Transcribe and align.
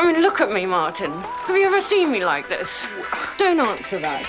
I 0.00 0.12
mean, 0.12 0.22
look 0.22 0.40
at 0.40 0.52
me, 0.52 0.64
Martin. 0.64 1.10
Have 1.10 1.56
you 1.56 1.66
ever 1.66 1.80
seen 1.80 2.12
me 2.12 2.24
like 2.24 2.48
this? 2.48 2.86
Don't 3.36 3.58
answer 3.58 3.98
that. 3.98 4.22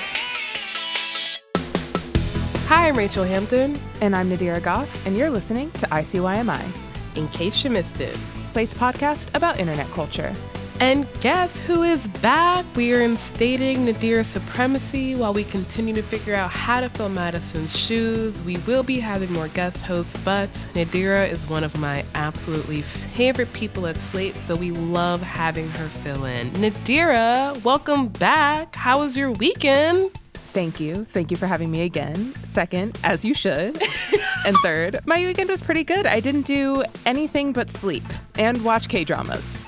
Hi, 2.66 2.88
I'm 2.88 2.98
Rachel 2.98 3.24
Hampton. 3.24 3.80
And 4.02 4.16
I'm 4.16 4.32
Nadira 4.32 4.64
Goff, 4.64 5.06
and 5.06 5.16
you're 5.16 5.30
listening 5.30 5.70
to 5.74 5.86
ICYMI, 5.88 6.66
In 7.16 7.28
case 7.28 7.64
you 7.64 7.70
missed 7.70 8.02
it. 8.02 8.18
Slate's 8.46 8.74
podcast 8.74 9.30
about 9.36 9.60
internet 9.60 9.88
culture. 9.92 10.34
And 10.82 11.06
guess 11.20 11.60
who 11.60 11.84
is 11.84 12.08
back? 12.08 12.66
We 12.74 12.94
are 12.94 13.02
instating 13.02 13.80
Nadira's 13.80 14.28
supremacy 14.28 15.14
while 15.14 15.34
we 15.34 15.44
continue 15.44 15.94
to 15.94 16.02
figure 16.02 16.34
out 16.34 16.52
how 16.52 16.80
to 16.80 16.88
fill 16.88 17.10
Madison's 17.10 17.78
shoes. 17.78 18.42
We 18.44 18.56
will 18.60 18.84
be 18.84 18.98
having 18.98 19.34
more 19.34 19.50
guest 19.50 19.82
hosts, 19.82 20.16
but 20.24 20.50
Nadira 20.74 21.30
is 21.30 21.50
one 21.50 21.66
of 21.66 21.78
my 21.78 22.06
absolutely 22.16 22.82
favorite 22.82 23.52
people 23.52 23.88
at 23.88 23.98
Slate, 23.98 24.38
so 24.38 24.56
we 24.56 24.72
love 24.72 25.22
having 25.22 25.68
her 25.72 25.90
fill 25.90 26.24
in. 26.24 26.50
Nadira, 26.52 27.62
welcome 27.66 28.08
back. 28.08 28.74
How 28.74 29.00
was 29.00 29.18
your 29.18 29.32
weekend? 29.32 30.12
Thank 30.34 30.80
you. 30.80 31.04
Thank 31.04 31.30
you 31.30 31.36
for 31.36 31.46
having 31.46 31.72
me 31.72 31.82
again. 31.82 32.34
Second, 32.44 32.98
as 33.04 33.26
you 33.26 33.34
should. 33.34 33.82
and 34.46 34.56
third, 34.64 35.02
my 35.06 35.26
weekend 35.26 35.50
was 35.50 35.62
pretty 35.62 35.84
good. 35.84 36.06
I 36.06 36.22
didn't 36.22 36.46
do 36.46 36.86
anything 37.06 37.52
but 37.52 37.70
sleep 37.70 38.06
and 38.38 38.64
watch 38.64 38.88
K 38.88 39.04
dramas. 39.04 39.60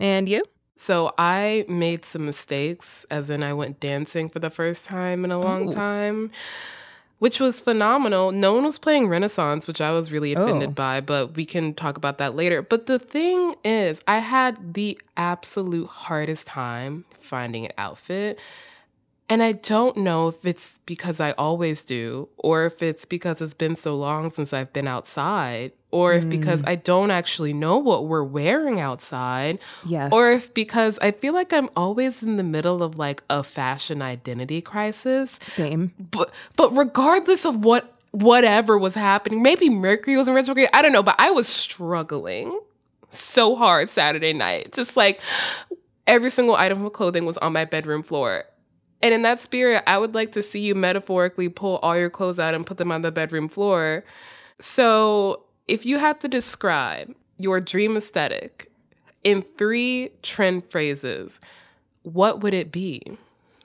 And 0.00 0.28
you? 0.28 0.42
So 0.76 1.12
I 1.18 1.66
made 1.68 2.04
some 2.06 2.24
mistakes, 2.24 3.04
as 3.10 3.28
in 3.28 3.42
I 3.42 3.52
went 3.52 3.80
dancing 3.80 4.30
for 4.30 4.38
the 4.38 4.48
first 4.48 4.86
time 4.86 5.24
in 5.26 5.30
a 5.30 5.38
long 5.38 5.68
Ooh. 5.68 5.72
time, 5.72 6.30
which 7.18 7.38
was 7.38 7.60
phenomenal. 7.60 8.32
No 8.32 8.54
one 8.54 8.64
was 8.64 8.78
playing 8.78 9.08
Renaissance, 9.08 9.66
which 9.66 9.82
I 9.82 9.92
was 9.92 10.10
really 10.10 10.34
oh. 10.34 10.42
offended 10.42 10.70
Oh. 10.70 10.72
by, 10.72 11.00
but 11.02 11.36
we 11.36 11.44
can 11.44 11.74
talk 11.74 11.98
about 11.98 12.16
that 12.16 12.34
later. 12.34 12.62
But 12.62 12.86
the 12.86 12.98
thing 12.98 13.56
is, 13.62 14.00
I 14.08 14.20
had 14.20 14.72
the 14.72 14.98
absolute 15.18 15.88
hardest 15.88 16.46
time 16.46 17.04
finding 17.20 17.66
an 17.66 17.72
outfit. 17.76 18.38
And 19.30 19.44
I 19.44 19.52
don't 19.52 19.96
know 19.96 20.26
if 20.28 20.44
it's 20.44 20.80
because 20.86 21.20
I 21.20 21.30
always 21.32 21.84
do, 21.84 22.28
or 22.36 22.64
if 22.64 22.82
it's 22.82 23.04
because 23.04 23.40
it's 23.40 23.54
been 23.54 23.76
so 23.76 23.94
long 23.94 24.32
since 24.32 24.52
I've 24.52 24.72
been 24.72 24.88
outside, 24.88 25.70
or 25.92 26.14
if 26.14 26.28
because 26.28 26.62
mm. 26.62 26.68
I 26.68 26.74
don't 26.74 27.12
actually 27.12 27.52
know 27.52 27.78
what 27.78 28.08
we're 28.08 28.24
wearing 28.24 28.80
outside, 28.80 29.60
Yes. 29.86 30.12
or 30.12 30.32
if 30.32 30.52
because 30.52 30.98
I 31.00 31.12
feel 31.12 31.32
like 31.32 31.52
I'm 31.52 31.70
always 31.76 32.24
in 32.24 32.36
the 32.36 32.42
middle 32.42 32.82
of 32.82 32.98
like 32.98 33.22
a 33.30 33.44
fashion 33.44 34.02
identity 34.02 34.60
crisis. 34.60 35.38
Same. 35.44 35.92
But 35.98 36.32
but 36.56 36.76
regardless 36.76 37.44
of 37.44 37.64
what 37.64 37.96
whatever 38.10 38.76
was 38.76 38.94
happening, 38.94 39.42
maybe 39.42 39.68
Mercury 39.68 40.16
was 40.16 40.26
in 40.26 40.34
retrograde. 40.34 40.70
I 40.72 40.82
don't 40.82 40.92
know, 40.92 41.04
but 41.04 41.14
I 41.18 41.30
was 41.30 41.46
struggling 41.46 42.58
so 43.10 43.54
hard 43.54 43.90
Saturday 43.90 44.32
night. 44.32 44.72
Just 44.72 44.96
like 44.96 45.20
every 46.08 46.30
single 46.30 46.56
item 46.56 46.84
of 46.84 46.92
clothing 46.92 47.26
was 47.26 47.38
on 47.38 47.52
my 47.52 47.64
bedroom 47.64 48.02
floor. 48.02 48.44
And 49.02 49.14
in 49.14 49.22
that 49.22 49.40
spirit, 49.40 49.82
I 49.86 49.98
would 49.98 50.14
like 50.14 50.32
to 50.32 50.42
see 50.42 50.60
you 50.60 50.74
metaphorically 50.74 51.48
pull 51.48 51.78
all 51.78 51.96
your 51.96 52.10
clothes 52.10 52.38
out 52.38 52.54
and 52.54 52.66
put 52.66 52.76
them 52.76 52.92
on 52.92 53.02
the 53.02 53.10
bedroom 53.10 53.48
floor. 53.48 54.04
So, 54.60 55.44
if 55.68 55.86
you 55.86 55.98
had 55.98 56.20
to 56.20 56.28
describe 56.28 57.14
your 57.38 57.60
dream 57.60 57.96
aesthetic 57.96 58.70
in 59.24 59.42
three 59.56 60.10
trend 60.22 60.70
phrases, 60.70 61.40
what 62.02 62.40
would 62.42 62.54
it 62.54 62.70
be? 62.72 63.02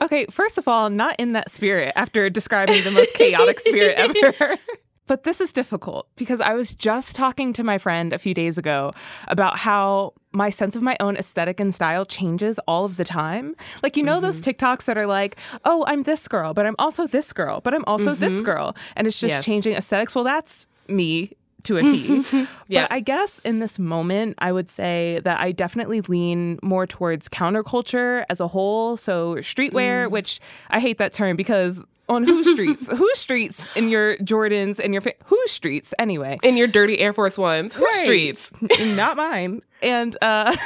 Okay, 0.02 0.26
first 0.30 0.58
of 0.58 0.68
all, 0.68 0.90
not 0.90 1.16
in 1.18 1.34
that 1.34 1.50
spirit 1.50 1.94
after 1.96 2.30
describing 2.30 2.84
the 2.84 2.92
most 2.92 3.14
chaotic 3.14 3.60
spirit 3.60 3.96
ever. 3.98 4.58
But 5.08 5.24
this 5.24 5.40
is 5.40 5.54
difficult 5.54 6.08
because 6.16 6.42
I 6.42 6.54
was 6.54 6.74
just 6.74 7.16
talking 7.16 7.54
to 7.54 7.64
my 7.64 7.78
friend 7.78 8.12
a 8.12 8.18
few 8.18 8.34
days 8.34 8.58
ago 8.58 8.92
about 9.28 9.60
how 9.60 10.14
my 10.36 10.50
sense 10.50 10.76
of 10.76 10.82
my 10.82 10.98
own 11.00 11.16
aesthetic 11.18 11.60
and 11.60 11.74
style 11.74 12.06
changes 12.06 12.60
all 12.68 12.86
of 12.86 12.98
the 12.98 13.06
time. 13.06 13.56
Like, 13.82 13.96
you 13.98 14.04
know, 14.04 14.20
those 14.20 14.42
mm-hmm. 14.42 14.50
TikToks 14.66 14.86
that 14.86 14.98
are 14.98 15.08
like, 15.08 15.38
oh, 15.64 15.84
I'm 15.88 16.04
this 16.04 16.28
girl, 16.28 16.54
but 16.54 16.66
I'm 16.66 16.76
also 16.78 17.08
this 17.08 17.32
girl, 17.34 17.62
but 17.62 17.74
I'm 17.74 17.86
also 17.88 18.14
this 18.14 18.36
mm-hmm. 18.36 18.46
girl. 18.46 18.76
And 18.96 19.08
it's 19.08 19.20
just 19.20 19.32
Yes. 19.36 19.46
changing 19.46 19.74
aesthetics. 19.76 20.14
Well, 20.14 20.24
that's 20.24 20.68
me 20.88 21.32
to 21.64 21.78
a 21.78 21.82
T. 21.82 22.24
Yeah. 22.68 22.84
But 22.84 22.92
I 22.92 23.00
guess 23.00 23.40
in 23.40 23.60
this 23.60 23.80
moment, 23.80 24.36
I 24.40 24.52
would 24.52 24.70
say 24.70 25.20
that 25.24 25.40
I 25.40 25.52
definitely 25.52 26.02
lean 26.02 26.60
more 26.62 26.86
towards 26.86 27.30
counterculture 27.30 28.26
as 28.30 28.40
a 28.40 28.48
whole. 28.48 28.98
So 28.98 29.36
streetwear, 29.36 30.08
mm. 30.08 30.12
which 30.12 30.40
I 30.70 30.80
hate 30.80 30.98
that 30.98 31.14
term 31.14 31.36
because 31.36 31.86
on 32.08 32.24
whose 32.24 32.52
streets? 32.52 32.90
whose 32.90 33.18
streets 33.20 33.68
in 33.76 33.90
your 33.90 34.18
Jordans 34.18 34.80
and 34.84 34.94
your 34.94 35.02
fa- 35.02 35.14
whose 35.26 35.52
streets 35.52 35.94
anyway? 35.98 36.38
In 36.44 36.56
your 36.58 36.68
dirty 36.68 37.00
Air 37.00 37.14
Force 37.14 37.38
Ones, 37.38 37.74
whose 37.76 37.84
Right. 37.84 38.04
streets? 38.04 38.52
Not 38.96 39.18
mine. 39.18 39.62
And 39.82 40.18
uh 40.22 40.52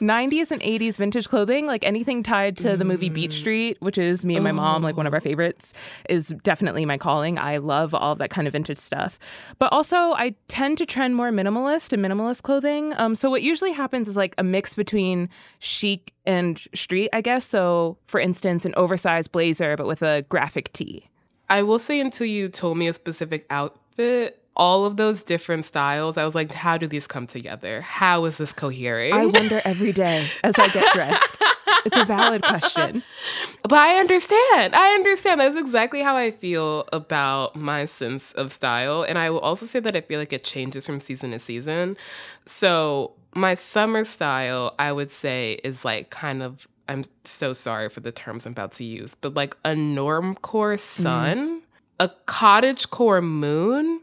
90s 0.00 0.50
and 0.50 0.60
80s 0.62 0.96
vintage 0.96 1.28
clothing, 1.28 1.66
like 1.66 1.84
anything 1.84 2.22
tied 2.22 2.56
to 2.58 2.76
the 2.76 2.84
movie 2.84 3.08
Beat 3.08 3.32
Street, 3.32 3.76
which 3.80 3.98
is 3.98 4.24
me 4.24 4.34
and 4.34 4.44
my 4.44 4.52
mom, 4.52 4.82
like 4.82 4.96
one 4.96 5.06
of 5.06 5.14
our 5.14 5.20
favorites, 5.20 5.74
is 6.08 6.28
definitely 6.42 6.84
my 6.84 6.98
calling. 6.98 7.38
I 7.38 7.58
love 7.58 7.94
all 7.94 8.14
that 8.16 8.30
kind 8.30 8.46
of 8.46 8.52
vintage 8.52 8.78
stuff. 8.78 9.18
But 9.58 9.72
also, 9.72 9.96
I 9.96 10.34
tend 10.48 10.78
to 10.78 10.86
trend 10.86 11.16
more 11.16 11.30
minimalist 11.30 11.92
and 11.92 12.04
minimalist 12.04 12.42
clothing. 12.42 12.94
Um, 12.96 13.14
so 13.14 13.30
what 13.30 13.42
usually 13.42 13.72
happens 13.72 14.08
is 14.08 14.16
like 14.16 14.34
a 14.38 14.42
mix 14.42 14.74
between 14.74 15.28
chic 15.58 16.12
and 16.26 16.58
street, 16.74 17.10
I 17.12 17.20
guess. 17.20 17.44
So, 17.44 17.98
for 18.06 18.20
instance, 18.20 18.64
an 18.64 18.74
oversized 18.76 19.32
blazer, 19.32 19.76
but 19.76 19.86
with 19.86 20.02
a 20.02 20.22
graphic 20.28 20.72
tee. 20.72 21.08
I 21.48 21.62
will 21.62 21.78
say 21.78 22.00
until 22.00 22.26
you 22.26 22.48
told 22.48 22.78
me 22.78 22.88
a 22.88 22.92
specific 22.92 23.46
outfit, 23.50 24.41
all 24.56 24.84
of 24.84 24.96
those 24.96 25.22
different 25.22 25.64
styles, 25.64 26.16
I 26.16 26.24
was 26.24 26.34
like, 26.34 26.52
how 26.52 26.76
do 26.76 26.86
these 26.86 27.06
come 27.06 27.26
together? 27.26 27.80
How 27.80 28.24
is 28.26 28.36
this 28.36 28.52
cohering? 28.52 29.12
I 29.12 29.26
wonder 29.26 29.62
every 29.64 29.92
day 29.92 30.28
as 30.44 30.58
I 30.58 30.68
get 30.68 30.92
dressed. 30.92 31.38
It's 31.84 31.96
a 31.96 32.04
valid 32.04 32.42
question. 32.42 33.02
But 33.62 33.78
I 33.78 34.00
understand. 34.00 34.74
I 34.74 34.94
understand. 34.94 35.40
That's 35.40 35.56
exactly 35.56 36.02
how 36.02 36.16
I 36.16 36.32
feel 36.32 36.84
about 36.92 37.54
my 37.54 37.84
sense 37.84 38.32
of 38.32 38.52
style. 38.52 39.04
And 39.04 39.16
I 39.16 39.30
will 39.30 39.38
also 39.38 39.66
say 39.66 39.78
that 39.80 39.94
I 39.94 40.00
feel 40.00 40.18
like 40.18 40.32
it 40.32 40.42
changes 40.42 40.84
from 40.84 40.98
season 40.98 41.30
to 41.30 41.38
season. 41.38 41.96
So, 42.44 43.12
my 43.34 43.54
summer 43.54 44.04
style, 44.04 44.74
I 44.80 44.90
would 44.92 45.10
say, 45.12 45.60
is 45.62 45.84
like 45.84 46.10
kind 46.10 46.42
of, 46.42 46.66
I'm 46.88 47.04
so 47.24 47.52
sorry 47.52 47.88
for 47.88 48.00
the 48.00 48.12
terms 48.12 48.46
I'm 48.46 48.52
about 48.52 48.72
to 48.74 48.84
use, 48.84 49.14
but 49.20 49.34
like 49.34 49.56
a 49.64 49.70
normcore 49.70 50.74
mm-hmm. 50.74 51.02
sun, 51.02 51.62
a 52.00 52.10
cottage 52.26 52.90
core 52.90 53.22
moon, 53.22 54.00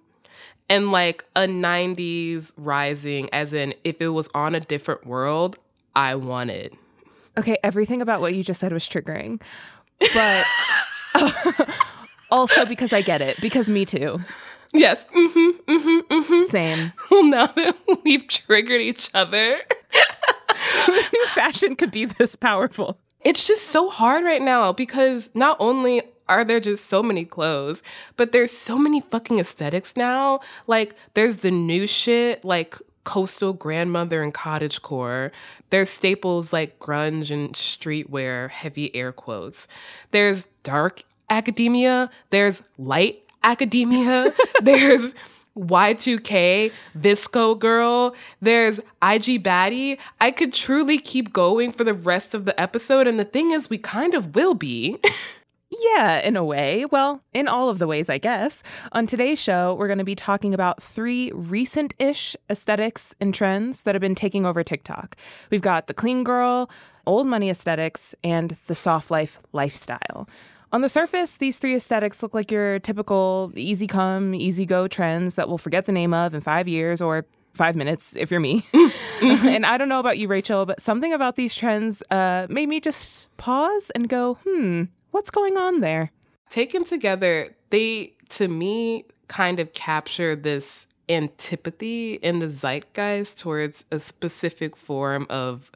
and 0.69 0.91
like 0.91 1.25
a 1.35 1.41
90s 1.41 2.51
rising, 2.57 3.29
as 3.33 3.53
in 3.53 3.73
if 3.83 4.01
it 4.01 4.09
was 4.09 4.29
on 4.33 4.55
a 4.55 4.59
different 4.59 5.05
world, 5.05 5.57
I 5.95 6.15
wanted. 6.15 6.77
Okay, 7.37 7.57
everything 7.63 8.01
about 8.01 8.21
what 8.21 8.35
you 8.35 8.43
just 8.43 8.59
said 8.59 8.71
was 8.73 8.87
triggering. 8.87 9.41
But 10.13 10.45
also 12.31 12.65
because 12.65 12.93
I 12.93 13.01
get 13.01 13.21
it, 13.21 13.39
because 13.41 13.69
me 13.69 13.85
too. 13.85 14.19
Yes. 14.71 15.03
mm-hmm, 15.15 15.77
hmm 15.77 16.23
hmm 16.23 16.41
Same. 16.43 16.93
Well, 17.09 17.23
now 17.23 17.47
that 17.47 17.75
we've 18.03 18.27
triggered 18.27 18.81
each 18.81 19.09
other, 19.13 19.59
New 20.87 21.25
fashion 21.27 21.75
could 21.75 21.91
be 21.91 22.05
this 22.05 22.35
powerful. 22.35 22.99
it's 23.21 23.47
just 23.47 23.67
so 23.67 23.89
hard 23.89 24.23
right 24.23 24.41
now 24.41 24.71
because 24.73 25.29
not 25.33 25.57
only 25.59 26.01
are 26.29 26.45
there 26.45 26.59
just 26.59 26.85
so 26.85 27.03
many 27.03 27.25
clothes, 27.25 27.83
but 28.15 28.31
there's 28.31 28.51
so 28.51 28.77
many 28.77 29.01
fucking 29.01 29.39
aesthetics 29.39 29.93
now. 29.97 30.39
Like, 30.67 30.95
there's 31.15 31.37
the 31.37 31.51
new 31.51 31.87
shit, 31.87 32.45
like 32.45 32.75
coastal 33.03 33.53
grandmother 33.53 34.21
and 34.21 34.33
cottage 34.33 34.81
core. 34.81 35.31
There's 35.71 35.89
staples 35.89 36.53
like 36.53 36.79
grunge 36.79 37.31
and 37.31 37.53
streetwear, 37.53 38.49
heavy 38.49 38.95
air 38.95 39.11
quotes. 39.11 39.67
There's 40.11 40.45
dark 40.63 41.01
academia. 41.29 42.09
There's 42.29 42.61
light 42.77 43.23
academia. 43.43 44.33
there's 44.61 45.13
Y2K, 45.57 46.71
VSCO 46.97 47.59
Girl, 47.59 48.15
there's 48.41 48.79
IG 49.01 49.43
Baddie. 49.43 49.97
I 50.21 50.31
could 50.31 50.53
truly 50.53 50.97
keep 50.97 51.33
going 51.33 51.71
for 51.71 51.83
the 51.83 51.93
rest 51.93 52.33
of 52.33 52.45
the 52.45 52.59
episode. 52.59 53.07
And 53.07 53.19
the 53.19 53.25
thing 53.25 53.51
is, 53.51 53.69
we 53.69 53.77
kind 53.77 54.13
of 54.13 54.35
will 54.35 54.53
be. 54.53 54.97
Yeah, 55.81 56.19
in 56.19 56.35
a 56.35 56.43
way. 56.43 56.85
Well, 56.85 57.23
in 57.33 57.47
all 57.47 57.69
of 57.69 57.79
the 57.79 57.87
ways, 57.87 58.09
I 58.09 58.17
guess. 58.17 58.63
On 58.91 59.05
today's 59.07 59.39
show, 59.39 59.75
we're 59.75 59.87
going 59.87 59.99
to 59.99 60.03
be 60.03 60.15
talking 60.15 60.53
about 60.53 60.81
three 60.81 61.31
recent 61.33 61.93
ish 61.99 62.35
aesthetics 62.49 63.15
and 63.19 63.33
trends 63.33 63.83
that 63.83 63.95
have 63.95 64.01
been 64.01 64.15
taking 64.15 64.45
over 64.45 64.63
TikTok. 64.63 65.15
We've 65.49 65.61
got 65.61 65.87
the 65.87 65.93
clean 65.93 66.23
girl, 66.23 66.69
old 67.05 67.27
money 67.27 67.49
aesthetics, 67.49 68.15
and 68.23 68.57
the 68.67 68.75
soft 68.75 69.11
life 69.11 69.39
lifestyle. 69.53 70.27
On 70.71 70.81
the 70.81 70.89
surface, 70.89 71.37
these 71.37 71.57
three 71.57 71.75
aesthetics 71.75 72.21
look 72.21 72.33
like 72.33 72.51
your 72.51 72.79
typical 72.79 73.51
easy 73.55 73.87
come, 73.87 74.35
easy 74.35 74.65
go 74.65 74.87
trends 74.87 75.35
that 75.35 75.49
we'll 75.49 75.57
forget 75.57 75.85
the 75.85 75.91
name 75.91 76.13
of 76.13 76.33
in 76.33 76.41
five 76.41 76.67
years 76.67 77.01
or 77.01 77.25
five 77.55 77.75
minutes 77.75 78.15
if 78.15 78.29
you're 78.29 78.39
me. 78.39 78.65
and 79.21 79.65
I 79.65 79.77
don't 79.77 79.89
know 79.89 79.99
about 79.99 80.19
you, 80.19 80.27
Rachel, 80.27 80.65
but 80.67 80.79
something 80.79 81.11
about 81.11 81.35
these 81.35 81.55
trends 81.55 82.03
uh, 82.11 82.45
made 82.49 82.69
me 82.69 82.79
just 82.79 83.35
pause 83.37 83.89
and 83.95 84.07
go, 84.07 84.37
hmm, 84.45 84.83
what's 85.11 85.29
going 85.29 85.57
on 85.57 85.81
there? 85.81 86.11
Taken 86.49 86.83
together, 86.83 87.55
they, 87.69 88.13
to 88.29 88.47
me, 88.47 89.05
kind 89.27 89.59
of 89.59 89.73
capture 89.73 90.35
this 90.35 90.85
antipathy 91.07 92.15
in 92.15 92.39
the 92.39 92.47
zeitgeist 92.47 93.39
towards 93.39 93.85
a 93.91 93.99
specific 93.99 94.75
form 94.75 95.25
of 95.29 95.71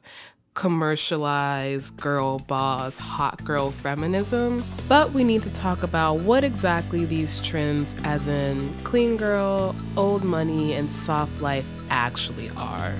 commercialized 0.54 1.96
girl 1.96 2.38
boss, 2.38 2.96
hot 2.96 3.42
girl 3.44 3.72
feminism. 3.72 4.62
But 4.88 5.12
we 5.12 5.24
need 5.24 5.42
to 5.42 5.50
talk 5.54 5.82
about 5.82 6.20
what 6.20 6.44
exactly 6.44 7.04
these 7.04 7.40
trends, 7.40 7.94
as 8.04 8.26
in 8.28 8.72
clean 8.84 9.16
girl, 9.16 9.74
old 9.96 10.22
money, 10.22 10.74
and 10.74 10.88
soft 10.90 11.42
life, 11.42 11.66
actually 11.90 12.50
are. 12.56 12.92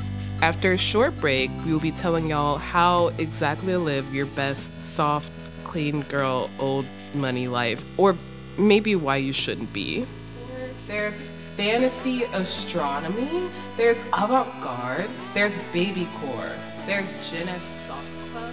After 0.43 0.73
a 0.73 0.79
short 0.79 1.17
break, 1.21 1.51
we 1.65 1.73
will 1.73 1.81
be 1.81 1.93
telling 1.93 2.29
y'all 2.29 2.59
how 2.59 3.09
exactly 3.19 3.73
to 3.73 3.79
live 3.79 4.13
your 4.13 4.27
best 4.27 4.71
soft, 4.85 5.31
clean 5.65 6.03
girl, 6.03 6.51
old 6.59 6.87
money 7.15 7.49
life, 7.49 7.85
or 7.97 8.17
maybe 8.59 8.95
why 8.95 9.17
you 9.17 9.33
shouldn't 9.33 9.73
be. 9.73 10.07
There's 10.87 11.15
fantasy 11.57 12.25
astronomy, 12.25 13.49
there's 13.77 13.99
avant 14.13 14.49
garde, 14.61 15.09
there's 15.33 15.57
baby 15.73 16.07
core. 16.21 16.53
There's 16.87 17.09
Gen 17.31 17.49
X 17.49 17.63
Soft 17.63 18.07
Club. 18.31 18.53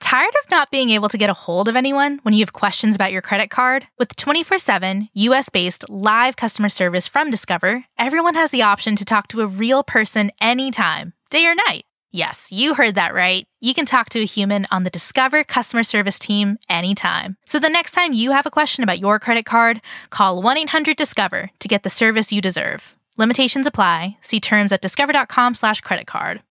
Tired 0.00 0.34
of 0.42 0.50
not 0.50 0.70
being 0.70 0.90
able 0.90 1.08
to 1.10 1.18
get 1.18 1.30
a 1.30 1.34
hold 1.34 1.68
of 1.68 1.76
anyone 1.76 2.18
when 2.22 2.32
you 2.32 2.40
have 2.40 2.52
questions 2.52 2.96
about 2.96 3.12
your 3.12 3.20
credit 3.20 3.50
card? 3.50 3.86
With 3.98 4.16
24 4.16 4.58
7 4.58 5.08
US 5.12 5.48
based 5.48 5.88
live 5.88 6.34
customer 6.34 6.68
service 6.68 7.06
from 7.06 7.30
Discover, 7.30 7.84
everyone 7.98 8.34
has 8.34 8.50
the 8.50 8.62
option 8.62 8.96
to 8.96 9.04
talk 9.04 9.28
to 9.28 9.42
a 9.42 9.46
real 9.46 9.84
person 9.84 10.32
anytime, 10.40 11.12
day 11.30 11.46
or 11.46 11.54
night. 11.54 11.84
Yes, 12.10 12.50
you 12.50 12.74
heard 12.74 12.94
that 12.94 13.12
right. 13.12 13.44
You 13.60 13.74
can 13.74 13.84
talk 13.84 14.08
to 14.10 14.20
a 14.20 14.24
human 14.24 14.66
on 14.70 14.84
the 14.84 14.90
Discover 14.90 15.44
customer 15.44 15.82
service 15.82 16.18
team 16.18 16.56
anytime. 16.68 17.36
So 17.44 17.58
the 17.58 17.68
next 17.68 17.92
time 17.92 18.14
you 18.14 18.32
have 18.32 18.46
a 18.46 18.50
question 18.50 18.82
about 18.82 19.00
your 19.00 19.18
credit 19.18 19.44
card, 19.44 19.82
call 20.10 20.40
1 20.40 20.56
800 20.56 20.96
Discover 20.96 21.50
to 21.58 21.68
get 21.68 21.82
the 21.82 21.90
service 21.90 22.32
you 22.32 22.40
deserve. 22.40 22.96
Limitations 23.18 23.66
apply. 23.66 24.16
See 24.22 24.40
terms 24.40 24.72
at 24.72 24.80
discover.com 24.80 25.54
slash 25.54 25.80
credit 25.80 26.06
card. 26.06 26.42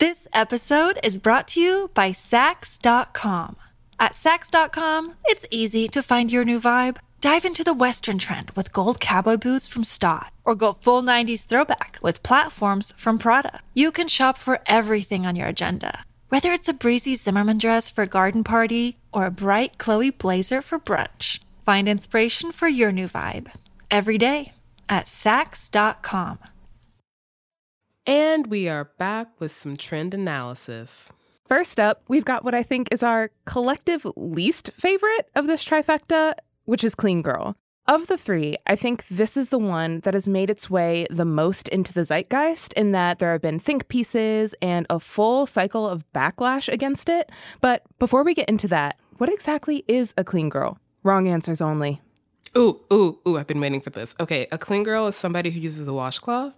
This 0.00 0.26
episode 0.32 0.98
is 1.02 1.18
brought 1.18 1.48
to 1.48 1.60
you 1.60 1.90
by 1.92 2.10
Saks.com. 2.10 3.56
At 4.00 4.12
Saks.com, 4.12 5.14
it's 5.24 5.46
easy 5.50 5.88
to 5.88 6.02
find 6.02 6.30
your 6.30 6.44
new 6.44 6.60
vibe. 6.60 6.98
Dive 7.20 7.44
into 7.44 7.64
the 7.64 7.74
Western 7.74 8.16
trend 8.16 8.52
with 8.52 8.72
gold 8.72 9.00
cowboy 9.00 9.36
boots 9.38 9.66
from 9.66 9.82
Staud, 9.82 10.30
or 10.44 10.54
go 10.54 10.72
full 10.72 11.02
90s 11.02 11.44
throwback 11.44 11.98
with 12.00 12.22
platforms 12.22 12.92
from 12.96 13.18
Prada. 13.18 13.60
You 13.74 13.90
can 13.90 14.06
shop 14.06 14.38
for 14.38 14.60
everything 14.66 15.26
on 15.26 15.34
your 15.34 15.48
agenda, 15.48 16.04
whether 16.28 16.52
it's 16.52 16.68
a 16.68 16.72
breezy 16.72 17.16
Zimmermann 17.16 17.58
dress 17.58 17.90
for 17.90 18.02
a 18.02 18.06
garden 18.06 18.44
party 18.44 18.98
or 19.12 19.26
a 19.26 19.32
bright 19.32 19.78
Chloe 19.78 20.10
blazer 20.10 20.62
for 20.62 20.78
brunch. 20.78 21.40
Find 21.66 21.88
inspiration 21.88 22.52
for 22.52 22.68
your 22.68 22.92
new 22.92 23.08
vibe 23.08 23.50
every 23.90 24.16
day 24.16 24.52
at 24.88 25.06
Saks.com. 25.06 26.38
And 28.06 28.46
we 28.46 28.68
are 28.68 28.92
back 28.96 29.40
with 29.40 29.50
some 29.50 29.76
trend 29.76 30.14
analysis. 30.14 31.12
First 31.48 31.80
up, 31.80 32.02
we've 32.08 32.24
got 32.26 32.44
what 32.44 32.54
I 32.54 32.62
think 32.62 32.88
is 32.92 33.02
our 33.02 33.30
collective 33.46 34.06
least 34.16 34.70
favorite 34.72 35.30
of 35.34 35.46
this 35.46 35.64
trifecta, 35.64 36.34
which 36.68 36.84
is 36.84 36.94
Clean 36.94 37.22
Girl. 37.22 37.56
Of 37.86 38.08
the 38.08 38.18
three, 38.18 38.54
I 38.66 38.76
think 38.76 39.08
this 39.08 39.38
is 39.38 39.48
the 39.48 39.58
one 39.58 40.00
that 40.00 40.12
has 40.12 40.28
made 40.28 40.50
its 40.50 40.68
way 40.68 41.06
the 41.08 41.24
most 41.24 41.66
into 41.68 41.94
the 41.94 42.04
zeitgeist 42.04 42.74
in 42.74 42.92
that 42.92 43.18
there 43.18 43.32
have 43.32 43.40
been 43.40 43.58
think 43.58 43.88
pieces 43.88 44.54
and 44.60 44.86
a 44.90 45.00
full 45.00 45.46
cycle 45.46 45.88
of 45.88 46.04
backlash 46.12 46.70
against 46.70 47.08
it. 47.08 47.30
But 47.62 47.84
before 47.98 48.22
we 48.22 48.34
get 48.34 48.50
into 48.50 48.68
that, 48.68 48.98
what 49.16 49.32
exactly 49.32 49.82
is 49.88 50.12
a 50.18 50.24
clean 50.24 50.50
girl? 50.50 50.78
Wrong 51.02 51.26
answers 51.26 51.62
only. 51.62 52.02
Ooh, 52.54 52.78
ooh, 52.92 53.18
ooh, 53.26 53.38
I've 53.38 53.46
been 53.46 53.60
waiting 53.60 53.80
for 53.80 53.88
this. 53.88 54.14
Okay, 54.20 54.46
a 54.52 54.58
clean 54.58 54.82
girl 54.82 55.06
is 55.06 55.16
somebody 55.16 55.50
who 55.50 55.60
uses 55.60 55.88
a 55.88 55.94
washcloth. 55.94 56.52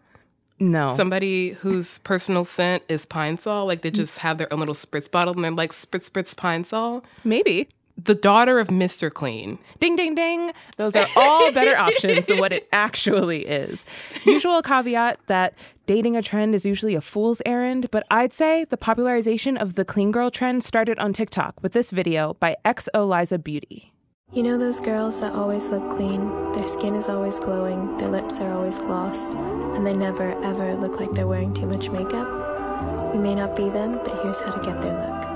No. 0.58 0.92
Somebody 0.92 1.50
whose 1.50 1.98
personal 1.98 2.44
scent 2.44 2.82
is 2.88 3.06
pine 3.06 3.38
sol, 3.38 3.66
like 3.66 3.82
they 3.82 3.92
just 3.92 4.18
have 4.18 4.38
their 4.38 4.52
own 4.52 4.58
little 4.58 4.74
spritz 4.74 5.08
bottle 5.08 5.34
and 5.34 5.44
they're 5.44 5.52
like 5.52 5.70
spritz 5.70 6.10
spritz 6.10 6.36
pine 6.36 6.64
sol. 6.64 7.04
Maybe. 7.22 7.68
The 8.05 8.14
daughter 8.14 8.58
of 8.58 8.69
Mr. 8.69 9.12
Clean. 9.12 9.58
Ding, 9.79 9.97
ding, 9.97 10.14
ding. 10.14 10.52
Those 10.76 10.97
are 10.97 11.06
all 11.17 11.52
better 11.52 11.76
options 11.79 12.26
than 12.26 12.38
what 12.38 12.52
it 12.52 12.69
actually 12.73 13.47
is. 13.47 13.85
Usual 14.25 14.62
caveat 14.70 15.19
that 15.26 15.55
dating 15.87 16.17
a 16.17 16.23
trend 16.23 16.55
is 16.55 16.64
usually 16.64 16.94
a 16.94 17.00
fool's 17.00 17.43
errand, 17.44 17.91
but 17.91 18.06
I'd 18.11 18.32
say 18.32 18.64
the 18.64 18.76
popularization 18.76 19.56
of 19.56 19.75
the 19.75 19.85
clean 19.85 20.12
girl 20.12 20.31
trend 20.31 20.64
started 20.64 20.99
on 20.99 21.12
TikTok 21.12 21.62
with 21.62 21.73
this 21.73 21.91
video 21.91 22.35
by 22.35 22.56
XO 22.64 23.08
Liza 23.08 23.38
Beauty. 23.38 23.93
You 24.32 24.44
know 24.44 24.56
those 24.56 24.79
girls 24.79 25.19
that 25.20 25.32
always 25.32 25.67
look 25.67 25.91
clean? 25.91 26.53
Their 26.53 26.67
skin 26.67 26.94
is 26.94 27.08
always 27.08 27.41
glowing, 27.41 27.99
their 27.99 28.08
lips 28.08 28.38
are 28.41 28.53
always 28.53 28.79
glossed, 28.79 29.32
and 29.32 29.85
they 29.85 29.93
never 29.93 30.41
ever 30.44 30.76
look 30.76 31.00
like 31.00 31.11
they're 31.12 31.26
wearing 31.26 31.53
too 31.53 31.67
much 31.67 31.91
makeup? 31.91 33.12
We 33.12 33.19
may 33.19 33.35
not 33.35 33.56
be 33.56 33.69
them, 33.69 33.99
but 34.05 34.23
here's 34.23 34.38
how 34.38 34.53
to 34.53 34.64
get 34.64 34.81
their 34.81 34.96
look. 34.96 35.30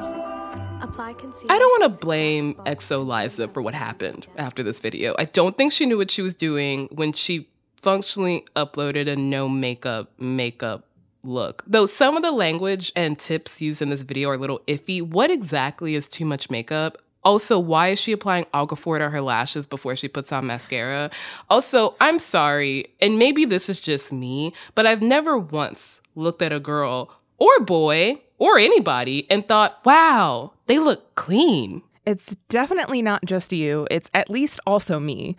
Apply 0.84 1.14
concealer. 1.14 1.50
I 1.50 1.58
don't 1.58 1.80
want 1.80 1.94
to 1.94 2.00
blame 2.00 2.54
XO 2.66 3.06
Liza 3.06 3.48
for 3.48 3.62
what 3.62 3.72
happened 3.72 4.26
after 4.36 4.62
this 4.62 4.80
video. 4.80 5.14
I 5.18 5.24
don't 5.24 5.56
think 5.56 5.72
she 5.72 5.86
knew 5.86 5.96
what 5.96 6.10
she 6.10 6.20
was 6.20 6.34
doing 6.34 6.88
when 6.92 7.14
she 7.14 7.48
functionally 7.80 8.44
uploaded 8.54 9.08
a 9.08 9.16
no 9.16 9.48
makeup 9.48 10.12
makeup 10.20 10.84
look. 11.22 11.64
Though 11.66 11.86
some 11.86 12.18
of 12.18 12.22
the 12.22 12.32
language 12.32 12.92
and 12.94 13.18
tips 13.18 13.62
used 13.62 13.80
in 13.80 13.88
this 13.88 14.02
video 14.02 14.28
are 14.28 14.34
a 14.34 14.36
little 14.36 14.60
iffy, 14.66 15.00
what 15.00 15.30
exactly 15.30 15.94
is 15.94 16.06
too 16.06 16.26
much 16.26 16.50
makeup? 16.50 16.98
Also, 17.22 17.58
why 17.58 17.88
is 17.88 17.98
she 17.98 18.12
applying 18.12 18.44
Aquaphor 18.52 18.98
to 18.98 19.08
her 19.08 19.22
lashes 19.22 19.66
before 19.66 19.96
she 19.96 20.06
puts 20.06 20.32
on 20.32 20.46
mascara? 20.46 21.10
Also, 21.48 21.96
I'm 21.98 22.18
sorry, 22.18 22.92
and 23.00 23.18
maybe 23.18 23.46
this 23.46 23.70
is 23.70 23.80
just 23.80 24.12
me, 24.12 24.52
but 24.74 24.84
I've 24.84 25.00
never 25.00 25.38
once 25.38 26.02
looked 26.14 26.42
at 26.42 26.52
a 26.52 26.60
girl 26.60 27.10
or 27.38 27.60
boy 27.60 28.20
or 28.38 28.58
anybody 28.58 29.26
and 29.30 29.46
thought, 29.46 29.84
wow, 29.84 30.52
they 30.66 30.78
look 30.78 31.14
clean. 31.14 31.82
It's 32.06 32.34
definitely 32.50 33.00
not 33.00 33.24
just 33.24 33.50
you, 33.52 33.86
it's 33.90 34.10
at 34.12 34.28
least 34.28 34.60
also 34.66 35.00
me. 35.00 35.36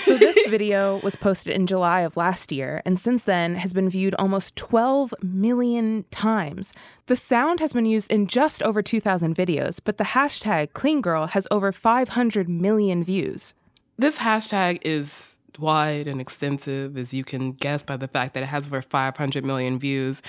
So, 0.00 0.16
this 0.16 0.36
video 0.48 0.98
was 1.04 1.14
posted 1.14 1.54
in 1.54 1.68
July 1.68 2.00
of 2.00 2.16
last 2.16 2.50
year, 2.50 2.82
and 2.84 2.98
since 2.98 3.22
then 3.22 3.54
has 3.54 3.72
been 3.72 3.88
viewed 3.88 4.16
almost 4.16 4.56
12 4.56 5.14
million 5.22 6.04
times. 6.10 6.72
The 7.06 7.14
sound 7.14 7.60
has 7.60 7.72
been 7.72 7.86
used 7.86 8.10
in 8.10 8.26
just 8.26 8.60
over 8.64 8.82
2,000 8.82 9.36
videos, 9.36 9.78
but 9.82 9.98
the 9.98 10.04
hashtag 10.04 10.72
CleanGirl 10.72 11.30
has 11.30 11.46
over 11.48 11.70
500 11.70 12.48
million 12.48 13.04
views. 13.04 13.54
This 13.96 14.18
hashtag 14.18 14.80
is 14.82 15.36
wide 15.60 16.08
and 16.08 16.20
extensive, 16.20 16.96
as 16.96 17.14
you 17.14 17.22
can 17.22 17.52
guess 17.52 17.84
by 17.84 17.96
the 17.96 18.08
fact 18.08 18.34
that 18.34 18.42
it 18.42 18.46
has 18.46 18.66
over 18.66 18.82
500 18.82 19.44
million 19.44 19.78
views. 19.78 20.22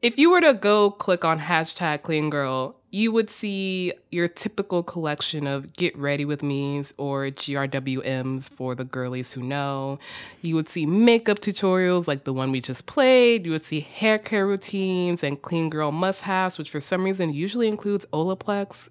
If 0.00 0.16
you 0.16 0.30
were 0.30 0.40
to 0.42 0.54
go 0.54 0.92
click 0.92 1.24
on 1.24 1.40
hashtag 1.40 2.02
clean 2.02 2.30
girl, 2.30 2.76
you 2.92 3.10
would 3.10 3.28
see 3.30 3.92
your 4.12 4.28
typical 4.28 4.84
collection 4.84 5.48
of 5.48 5.72
get 5.72 5.98
ready 5.98 6.24
with 6.24 6.40
me's 6.40 6.94
or 6.98 7.26
GRWMs 7.26 8.48
for 8.48 8.76
the 8.76 8.84
girlies 8.84 9.32
who 9.32 9.42
know. 9.42 9.98
You 10.40 10.54
would 10.54 10.68
see 10.68 10.86
makeup 10.86 11.40
tutorials 11.40 12.06
like 12.06 12.22
the 12.22 12.32
one 12.32 12.52
we 12.52 12.60
just 12.60 12.86
played. 12.86 13.44
You 13.44 13.50
would 13.50 13.64
see 13.64 13.80
hair 13.80 14.18
care 14.20 14.46
routines 14.46 15.24
and 15.24 15.42
clean 15.42 15.68
girl 15.68 15.90
must 15.90 16.20
haves, 16.22 16.58
which 16.58 16.70
for 16.70 16.78
some 16.80 17.02
reason 17.02 17.34
usually 17.34 17.66
includes 17.66 18.06
Olaplex. 18.12 18.90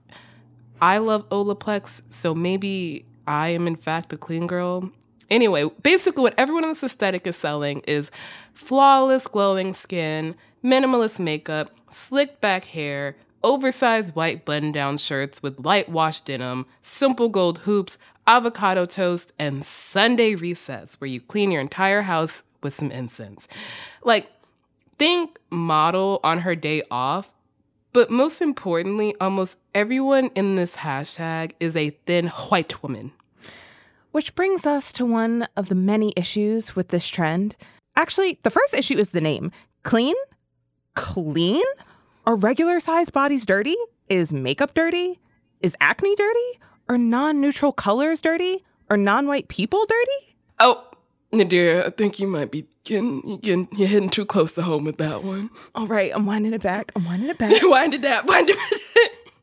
I 0.81 0.97
love 0.97 1.27
Olaplex, 1.29 2.01
so 2.09 2.35
maybe 2.35 3.05
I 3.25 3.47
am 3.47 3.65
in 3.65 3.77
fact 3.77 4.11
a 4.11 4.17
clean 4.17 4.45
girl. 4.45 4.91
Anyway, 5.29 5.69
basically, 5.83 6.23
what 6.23 6.33
everyone 6.37 6.63
in 6.63 6.69
this 6.69 6.83
aesthetic 6.83 7.25
is 7.27 7.37
selling 7.37 7.79
is 7.81 8.11
flawless, 8.53 9.27
glowing 9.27 9.73
skin, 9.73 10.35
minimalist 10.67 11.17
makeup, 11.17 11.71
slick 11.89 12.41
back 12.41 12.65
hair, 12.65 13.15
oversized 13.41 14.15
white 14.15 14.43
button 14.43 14.73
down 14.73 14.97
shirts 14.97 15.41
with 15.41 15.63
light 15.63 15.87
wash 15.87 16.19
denim, 16.19 16.65
simple 16.81 17.29
gold 17.29 17.59
hoops, 17.59 17.97
avocado 18.25 18.85
toast, 18.85 19.31
and 19.39 19.65
Sunday 19.65 20.35
resets 20.35 20.95
where 20.95 21.07
you 21.07 21.21
clean 21.21 21.51
your 21.51 21.61
entire 21.61 22.01
house 22.01 22.43
with 22.61 22.73
some 22.73 22.91
incense. 22.91 23.47
Like, 24.03 24.29
think 24.97 25.39
model 25.49 26.19
on 26.23 26.39
her 26.39 26.55
day 26.55 26.83
off, 26.91 27.31
But 27.93 28.11
most 28.11 28.41
importantly, 28.43 29.15
almost 29.19 29.57
everyone 29.73 30.29
in 30.35 30.55
this 30.55 30.75
hashtag 30.75 31.53
is 31.59 31.75
a 31.75 31.89
thin 32.05 32.27
white 32.27 32.83
woman. 32.83 33.11
Which 34.11 34.35
brings 34.35 34.67
us 34.67 34.91
to 34.93 35.05
one 35.05 35.47
of 35.55 35.69
the 35.69 35.73
many 35.75 36.13
issues 36.15 36.75
with 36.75 36.89
this 36.89 37.07
trend. 37.07 37.55
Actually, 37.95 38.39
the 38.43 38.51
first 38.51 38.75
issue 38.75 38.99
is 38.99 39.09
the 39.09 39.21
name 39.21 39.51
clean? 39.81 40.13
Clean? 40.97 41.61
Are 42.25 42.35
regular 42.35 42.79
sized 42.79 43.13
bodies 43.13 43.45
dirty? 43.45 43.75
Is 44.09 44.33
makeup 44.33 44.73
dirty? 44.73 45.19
Is 45.61 45.75
acne 45.79 46.15
dirty? 46.15 46.59
Are 46.89 46.97
non 46.97 47.39
neutral 47.39 47.71
colors 47.71 48.19
dirty? 48.19 48.65
Are 48.89 48.97
non 48.97 49.27
white 49.27 49.47
people 49.47 49.85
dirty? 49.85 50.37
Oh, 50.59 50.83
Nadir, 51.31 51.83
I 51.85 51.91
think 51.91 52.19
you 52.19 52.25
might 52.25 52.49
be 52.49 52.65
getting, 52.83 53.37
getting 53.41 53.67
you're 53.73 53.87
hitting 53.87 54.09
too 54.09 54.25
close 54.25 54.53
to 54.53 54.63
home 54.63 54.85
with 54.85 54.97
that 54.97 55.23
one. 55.23 55.51
All 55.75 55.85
right, 55.85 56.11
I'm 56.15 56.25
winding 56.25 56.53
it 56.53 56.63
back. 56.63 56.91
I'm 56.95 57.05
winding 57.05 57.29
it 57.29 57.37
back. 57.43 57.51
wind 57.61 57.93
it 57.93 58.03
up, 58.03 58.25
wind 58.25 58.49
it 58.49 58.57
back. 58.57 58.79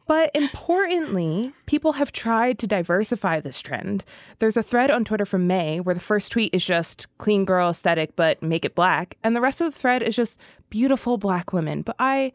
But 0.07 0.31
importantly, 0.35 1.53
people 1.67 1.93
have 1.93 2.13
tried 2.13 2.59
to 2.59 2.67
diversify 2.67 3.41
this 3.41 3.63
trend. 3.63 4.05
There's 4.39 4.57
a 4.57 4.63
thread 4.63 4.91
on 4.91 5.05
Twitter 5.05 5.25
from 5.25 5.47
May 5.47 5.81
where 5.81 5.95
the 5.95 6.01
first 6.01 6.33
tweet 6.33 6.55
is 6.55 6.65
just 6.65 7.07
clean 7.17 7.45
girl 7.45 7.71
aesthetic, 7.71 8.15
but 8.15 8.43
make 8.43 8.65
it 8.65 8.75
black. 8.75 9.17
And 9.23 9.35
the 9.35 9.41
rest 9.41 9.61
of 9.61 9.73
the 9.73 9.79
thread 9.79 10.03
is 10.03 10.17
just 10.17 10.39
beautiful 10.69 11.17
black 11.17 11.53
women. 11.53 11.83
But 11.83 11.97
I 11.99 12.33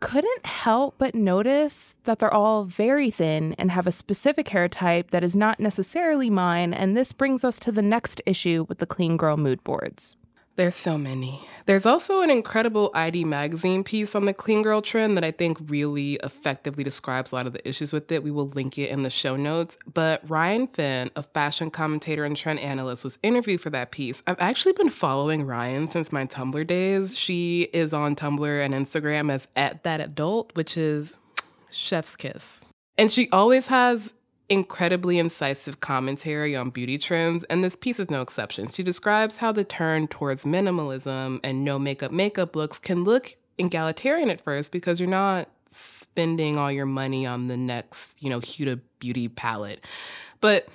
couldn't 0.00 0.46
help 0.46 0.96
but 0.98 1.14
notice 1.14 1.94
that 2.04 2.18
they're 2.18 2.32
all 2.32 2.64
very 2.64 3.10
thin 3.10 3.54
and 3.58 3.70
have 3.70 3.86
a 3.86 3.92
specific 3.92 4.48
hair 4.48 4.68
type 4.68 5.10
that 5.10 5.22
is 5.22 5.36
not 5.36 5.60
necessarily 5.60 6.30
mine. 6.30 6.74
And 6.74 6.96
this 6.96 7.12
brings 7.12 7.44
us 7.44 7.58
to 7.60 7.70
the 7.70 7.82
next 7.82 8.20
issue 8.26 8.66
with 8.68 8.78
the 8.78 8.86
clean 8.86 9.16
girl 9.16 9.36
mood 9.36 9.62
boards. 9.62 10.16
There's 10.56 10.74
so 10.74 10.98
many. 10.98 11.48
There's 11.64 11.86
also 11.86 12.20
an 12.20 12.30
incredible 12.30 12.90
ID 12.92 13.24
magazine 13.24 13.84
piece 13.84 14.14
on 14.14 14.26
the 14.26 14.34
clean 14.34 14.62
girl 14.62 14.82
trend 14.82 15.16
that 15.16 15.24
I 15.24 15.30
think 15.30 15.58
really 15.66 16.14
effectively 16.22 16.84
describes 16.84 17.32
a 17.32 17.36
lot 17.36 17.46
of 17.46 17.52
the 17.52 17.66
issues 17.66 17.92
with 17.92 18.10
it. 18.12 18.22
We 18.22 18.30
will 18.30 18.48
link 18.48 18.76
it 18.76 18.90
in 18.90 19.02
the 19.02 19.10
show 19.10 19.36
notes. 19.36 19.78
But 19.92 20.28
Ryan 20.28 20.66
Finn, 20.66 21.10
a 21.16 21.22
fashion 21.22 21.70
commentator 21.70 22.24
and 22.24 22.36
trend 22.36 22.60
analyst, 22.60 23.04
was 23.04 23.18
interviewed 23.22 23.60
for 23.60 23.70
that 23.70 23.92
piece. 23.92 24.22
I've 24.26 24.40
actually 24.40 24.72
been 24.72 24.90
following 24.90 25.46
Ryan 25.46 25.88
since 25.88 26.12
my 26.12 26.26
Tumblr 26.26 26.66
days. 26.66 27.16
She 27.16 27.70
is 27.72 27.94
on 27.94 28.14
Tumblr 28.14 28.64
and 28.64 28.74
Instagram 28.74 29.32
as 29.32 29.48
at 29.56 29.84
that 29.84 30.00
adult, 30.00 30.54
which 30.54 30.76
is 30.76 31.16
chef's 31.70 32.16
kiss. 32.16 32.62
And 32.98 33.10
she 33.10 33.30
always 33.30 33.68
has 33.68 34.12
incredibly 34.48 35.18
incisive 35.18 35.80
commentary 35.80 36.54
on 36.54 36.70
beauty 36.70 36.98
trends, 36.98 37.44
and 37.44 37.62
this 37.62 37.76
piece 37.76 37.98
is 37.98 38.10
no 38.10 38.20
exception. 38.20 38.68
She 38.68 38.82
describes 38.82 39.38
how 39.38 39.52
the 39.52 39.64
turn 39.64 40.08
towards 40.08 40.44
minimalism 40.44 41.40
and 41.42 41.64
no 41.64 41.78
makeup 41.78 42.12
makeup 42.12 42.54
looks 42.56 42.78
can 42.78 43.04
look 43.04 43.36
egalitarian 43.58 44.30
at 44.30 44.40
first 44.40 44.72
because 44.72 45.00
you're 45.00 45.08
not 45.08 45.48
spending 45.70 46.58
all 46.58 46.70
your 46.70 46.86
money 46.86 47.26
on 47.26 47.48
the 47.48 47.56
next, 47.56 48.22
you 48.22 48.28
know, 48.28 48.40
Huda 48.40 48.80
Beauty 48.98 49.28
palette. 49.28 49.84
But 50.40 50.68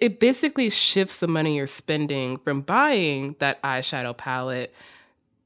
it 0.00 0.20
basically 0.20 0.70
shifts 0.70 1.16
the 1.16 1.28
money 1.28 1.56
you're 1.56 1.66
spending 1.66 2.38
from 2.38 2.62
buying 2.62 3.36
that 3.40 3.62
eyeshadow 3.62 4.16
palette 4.16 4.74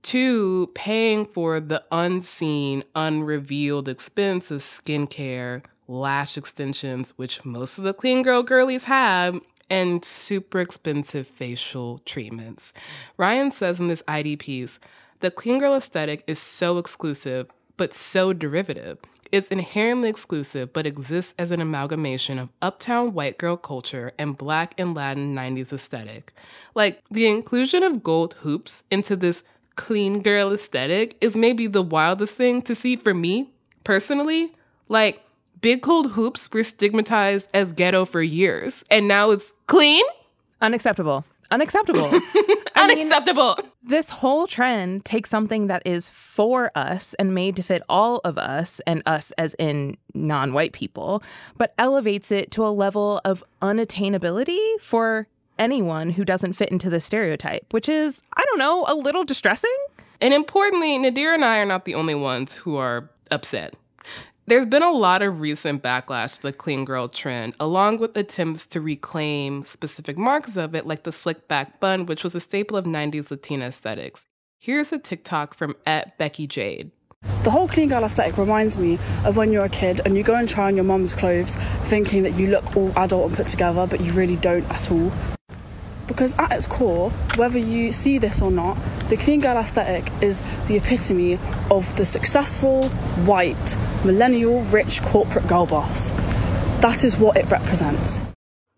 to 0.02 0.70
paying 0.74 1.26
for 1.26 1.60
the 1.60 1.82
unseen, 1.90 2.84
unrevealed 2.94 3.88
expense 3.88 4.50
of 4.50 4.60
skincare 4.60 5.62
lash 5.88 6.36
extensions, 6.36 7.10
which 7.16 7.44
most 7.44 7.78
of 7.78 7.84
the 7.84 7.94
clean 7.94 8.22
girl 8.22 8.42
girlies 8.42 8.84
have, 8.84 9.40
and 9.70 10.04
super 10.04 10.60
expensive 10.60 11.26
facial 11.26 12.00
treatments. 12.04 12.72
Ryan 13.16 13.50
says 13.50 13.80
in 13.80 13.88
this 13.88 14.02
ID 14.06 14.36
piece, 14.36 14.78
the 15.20 15.30
clean 15.30 15.58
girl 15.58 15.74
aesthetic 15.74 16.24
is 16.26 16.38
so 16.38 16.78
exclusive, 16.78 17.48
but 17.76 17.94
so 17.94 18.32
derivative. 18.32 18.98
It's 19.30 19.48
inherently 19.48 20.10
exclusive, 20.10 20.74
but 20.74 20.86
exists 20.86 21.34
as 21.38 21.50
an 21.50 21.62
amalgamation 21.62 22.38
of 22.38 22.50
uptown 22.60 23.14
white 23.14 23.38
girl 23.38 23.56
culture 23.56 24.12
and 24.18 24.36
black 24.36 24.74
and 24.76 24.94
Latin 24.94 25.34
90s 25.34 25.72
aesthetic. 25.72 26.34
Like, 26.74 27.02
the 27.10 27.26
inclusion 27.26 27.82
of 27.82 28.02
gold 28.02 28.34
hoops 28.40 28.84
into 28.90 29.16
this 29.16 29.42
clean 29.74 30.20
girl 30.20 30.52
aesthetic 30.52 31.16
is 31.22 31.34
maybe 31.34 31.66
the 31.66 31.82
wildest 31.82 32.34
thing 32.34 32.60
to 32.62 32.74
see 32.74 32.94
for 32.94 33.14
me 33.14 33.50
personally. 33.84 34.52
Like, 34.88 35.22
big 35.62 35.80
cold 35.80 36.12
hoops 36.12 36.50
were 36.52 36.62
stigmatized 36.62 37.48
as 37.54 37.72
ghetto 37.72 38.04
for 38.04 38.20
years, 38.20 38.84
and 38.90 39.08
now 39.08 39.30
it's 39.30 39.52
clean? 39.66 40.04
Unacceptable. 40.60 41.24
Unacceptable. 41.50 42.10
I 42.74 42.86
mean, 42.88 42.98
Unacceptable. 43.00 43.58
this 43.82 44.08
whole 44.10 44.46
trend 44.46 45.04
takes 45.04 45.28
something 45.28 45.66
that 45.68 45.82
is 45.84 46.08
for 46.08 46.70
us 46.74 47.14
and 47.14 47.34
made 47.34 47.56
to 47.56 47.62
fit 47.62 47.82
all 47.88 48.20
of 48.24 48.38
us, 48.38 48.80
and 48.86 49.02
us 49.06 49.32
as 49.32 49.54
in 49.58 49.96
non 50.14 50.52
white 50.52 50.72
people, 50.72 51.22
but 51.56 51.74
elevates 51.78 52.30
it 52.32 52.50
to 52.52 52.66
a 52.66 52.68
level 52.70 53.20
of 53.24 53.44
unattainability 53.60 54.80
for 54.80 55.26
anyone 55.58 56.10
who 56.10 56.24
doesn't 56.24 56.54
fit 56.54 56.70
into 56.70 56.88
the 56.88 57.00
stereotype, 57.00 57.72
which 57.72 57.88
is, 57.88 58.22
I 58.34 58.42
don't 58.46 58.58
know, 58.58 58.84
a 58.88 58.94
little 58.94 59.22
distressing. 59.24 59.76
and 60.20 60.32
importantly, 60.32 60.96
Nadir 60.98 61.34
and 61.34 61.44
I 61.44 61.58
are 61.58 61.66
not 61.66 61.84
the 61.84 61.94
only 61.94 62.14
ones 62.14 62.56
who 62.56 62.76
are 62.76 63.10
upset. 63.30 63.74
There's 64.44 64.66
been 64.66 64.82
a 64.82 64.90
lot 64.90 65.22
of 65.22 65.38
recent 65.38 65.84
backlash 65.84 66.34
to 66.34 66.42
the 66.42 66.52
clean 66.52 66.84
girl 66.84 67.06
trend, 67.08 67.54
along 67.60 67.98
with 67.98 68.16
attempts 68.16 68.66
to 68.66 68.80
reclaim 68.80 69.62
specific 69.62 70.18
marks 70.18 70.56
of 70.56 70.74
it, 70.74 70.84
like 70.84 71.04
the 71.04 71.12
slick 71.12 71.46
back 71.46 71.78
bun, 71.78 72.06
which 72.06 72.24
was 72.24 72.34
a 72.34 72.40
staple 72.40 72.76
of 72.76 72.84
90s 72.84 73.30
Latina 73.30 73.66
aesthetics. 73.66 74.26
Here's 74.58 74.92
a 74.92 74.98
TikTok 74.98 75.54
from 75.54 75.76
at 75.86 76.18
Becky 76.18 76.48
Jade. 76.48 76.90
The 77.44 77.52
whole 77.52 77.68
clean 77.68 77.88
girl 77.88 78.02
aesthetic 78.02 78.36
reminds 78.36 78.76
me 78.76 78.98
of 79.24 79.36
when 79.36 79.52
you're 79.52 79.64
a 79.64 79.68
kid 79.68 80.00
and 80.04 80.16
you 80.16 80.24
go 80.24 80.34
and 80.34 80.48
try 80.48 80.66
on 80.66 80.74
your 80.74 80.84
mum's 80.84 81.12
clothes 81.12 81.54
thinking 81.84 82.24
that 82.24 82.34
you 82.34 82.48
look 82.48 82.76
all 82.76 82.92
adult 82.96 83.28
and 83.28 83.36
put 83.36 83.46
together, 83.46 83.86
but 83.86 84.00
you 84.00 84.12
really 84.12 84.36
don't 84.36 84.68
at 84.70 84.90
all. 84.90 85.12
Because 86.12 86.34
at 86.34 86.52
its 86.52 86.66
core, 86.66 87.08
whether 87.36 87.58
you 87.58 87.90
see 87.90 88.18
this 88.18 88.42
or 88.42 88.50
not, 88.50 88.76
the 89.08 89.16
clean 89.16 89.40
girl 89.40 89.56
aesthetic 89.56 90.12
is 90.20 90.42
the 90.68 90.76
epitome 90.76 91.38
of 91.70 91.96
the 91.96 92.04
successful, 92.04 92.86
white, 93.24 93.78
millennial, 94.04 94.60
rich 94.64 95.00
corporate 95.00 95.48
girl 95.48 95.64
boss. 95.64 96.10
That 96.82 97.02
is 97.02 97.16
what 97.16 97.38
it 97.38 97.50
represents. 97.50 98.20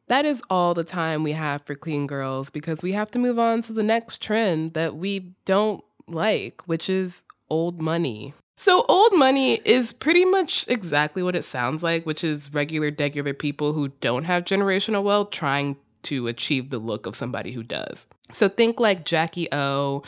That 0.07 0.25
is 0.25 0.45
all 0.49 0.75
the 0.75 0.85
time 0.85 1.25
we 1.25 1.33
have 1.33 1.63
for 1.63 1.75
clean 1.75 2.07
girls 2.07 2.51
because 2.51 2.85
we 2.85 2.93
have 2.93 3.11
to 3.11 3.19
move 3.19 3.41
on 3.41 3.63
to 3.63 3.73
the 3.73 3.83
next 3.83 4.23
trend 4.23 4.75
that 4.75 4.95
we 4.95 5.35
don't 5.45 5.83
like, 6.07 6.63
which 6.67 6.89
is 6.89 7.25
old 7.51 7.83
money. 7.83 8.33
So, 8.57 8.85
old 8.89 9.13
money 9.13 9.55
is 9.65 9.93
pretty 9.93 10.25
much 10.25 10.67
exactly 10.69 11.25
what 11.25 11.35
it 11.35 11.45
sounds 11.45 11.83
like, 11.83 12.07
which 12.07 12.23
is 12.23 12.55
regular, 12.55 12.93
degular 12.93 13.37
people 13.37 13.73
who 13.73 13.89
don't 14.01 14.23
have 14.23 14.45
generational 14.45 15.03
wealth 15.03 15.31
trying 15.31 15.75
to 16.05 16.29
achieve 16.29 16.71
the 16.71 16.79
look 16.79 17.07
of 17.07 17.17
somebody 17.17 17.53
who 17.53 17.63
does. 17.63 18.07
So, 18.33 18.49
think 18.49 18.81
like 18.81 19.05
Jackie 19.05 19.49
O, 19.53 20.03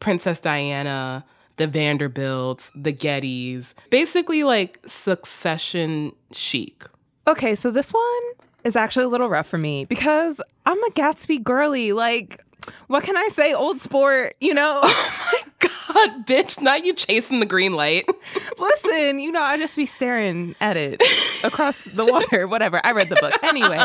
Princess 0.00 0.40
Diana, 0.40 1.24
the 1.56 1.66
Vanderbilts, 1.66 2.70
the 2.74 2.92
Gettys, 2.92 3.74
basically 3.90 4.44
like 4.44 4.78
succession 4.86 6.12
chic. 6.32 6.84
Okay, 7.26 7.54
so 7.54 7.70
this 7.70 7.92
one 7.92 8.22
is 8.64 8.76
actually 8.76 9.04
a 9.04 9.08
little 9.08 9.28
rough 9.28 9.46
for 9.46 9.58
me 9.58 9.84
because 9.84 10.40
I'm 10.64 10.82
a 10.84 10.90
Gatsby 10.90 11.42
girly. 11.42 11.92
Like, 11.92 12.42
what 12.88 13.04
can 13.04 13.16
I 13.16 13.28
say? 13.28 13.54
Old 13.54 13.80
sport, 13.80 14.34
you 14.40 14.54
know? 14.54 14.80
Oh 15.18 15.32
my 15.32 15.68
God, 16.08 16.26
bitch, 16.26 16.60
not 16.60 16.84
you 16.84 16.92
chasing 16.92 17.40
the 17.40 17.46
green 17.46 17.72
light. 17.72 18.06
Listen, 18.58 19.18
you 19.18 19.32
know, 19.32 19.42
I 19.42 19.56
just 19.56 19.76
be 19.76 19.86
staring 19.86 20.54
at 20.60 20.76
it 20.76 21.02
across 21.44 21.84
the 21.84 22.04
water, 22.04 22.46
whatever. 22.46 22.80
I 22.84 22.92
read 22.92 23.08
the 23.08 23.16
book. 23.16 23.32
Anyway, 23.42 23.78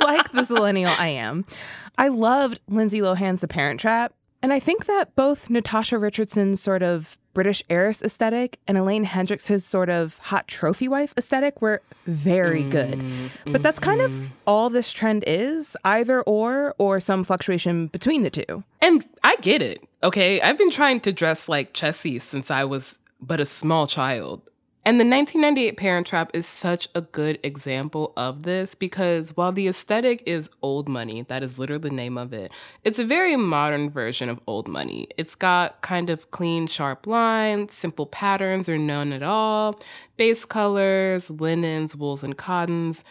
like 0.00 0.32
the 0.32 0.46
millennial 0.50 0.92
I 0.98 1.08
am. 1.08 1.44
I 1.98 2.08
loved 2.08 2.60
Lindsay 2.68 3.00
Lohan's 3.00 3.42
The 3.42 3.48
Parent 3.48 3.80
Trap. 3.80 4.14
And 4.42 4.52
I 4.52 4.60
think 4.60 4.86
that 4.86 5.14
both 5.14 5.50
Natasha 5.50 5.98
Richardson's 5.98 6.60
sort 6.60 6.82
of 6.82 7.18
British 7.38 7.62
heiress 7.70 8.02
aesthetic 8.02 8.58
and 8.66 8.76
Elaine 8.76 9.04
Hendrix' 9.04 9.64
sort 9.64 9.88
of 9.88 10.18
hot 10.18 10.48
trophy 10.48 10.88
wife 10.88 11.14
aesthetic 11.16 11.62
were 11.62 11.80
very 12.04 12.64
good. 12.64 13.00
But 13.46 13.62
that's 13.62 13.78
kind 13.78 14.00
of 14.00 14.10
mm-hmm. 14.10 14.26
all 14.44 14.70
this 14.70 14.92
trend 14.92 15.22
is 15.24 15.76
either 15.84 16.20
or, 16.22 16.74
or 16.78 16.98
some 16.98 17.22
fluctuation 17.22 17.86
between 17.86 18.24
the 18.24 18.30
two. 18.30 18.64
And 18.82 19.06
I 19.22 19.36
get 19.36 19.62
it, 19.62 19.86
okay? 20.02 20.40
I've 20.40 20.58
been 20.58 20.72
trying 20.72 20.98
to 21.02 21.12
dress 21.12 21.48
like 21.48 21.74
Chessie 21.74 22.20
since 22.20 22.50
I 22.50 22.64
was 22.64 22.98
but 23.20 23.38
a 23.38 23.46
small 23.46 23.86
child. 23.86 24.42
And 24.88 24.98
the 24.98 25.04
1998 25.04 25.76
Parent 25.76 26.06
Trap 26.06 26.30
is 26.32 26.46
such 26.46 26.88
a 26.94 27.02
good 27.02 27.38
example 27.42 28.14
of 28.16 28.44
this 28.44 28.74
because 28.74 29.36
while 29.36 29.52
the 29.52 29.68
aesthetic 29.68 30.22
is 30.24 30.48
old 30.62 30.88
money, 30.88 31.20
that 31.24 31.42
is 31.42 31.58
literally 31.58 31.82
the 31.82 31.94
name 31.94 32.16
of 32.16 32.32
it, 32.32 32.50
it's 32.84 32.98
a 32.98 33.04
very 33.04 33.36
modern 33.36 33.90
version 33.90 34.30
of 34.30 34.40
old 34.46 34.66
money. 34.66 35.06
It's 35.18 35.34
got 35.34 35.82
kind 35.82 36.08
of 36.08 36.30
clean, 36.30 36.68
sharp 36.68 37.06
lines, 37.06 37.74
simple 37.74 38.06
patterns 38.06 38.66
or 38.66 38.78
none 38.78 39.12
at 39.12 39.22
all, 39.22 39.78
base 40.16 40.46
colors, 40.46 41.28
linens, 41.28 41.94
wools, 41.94 42.24
and 42.24 42.38
cottons. 42.38 43.04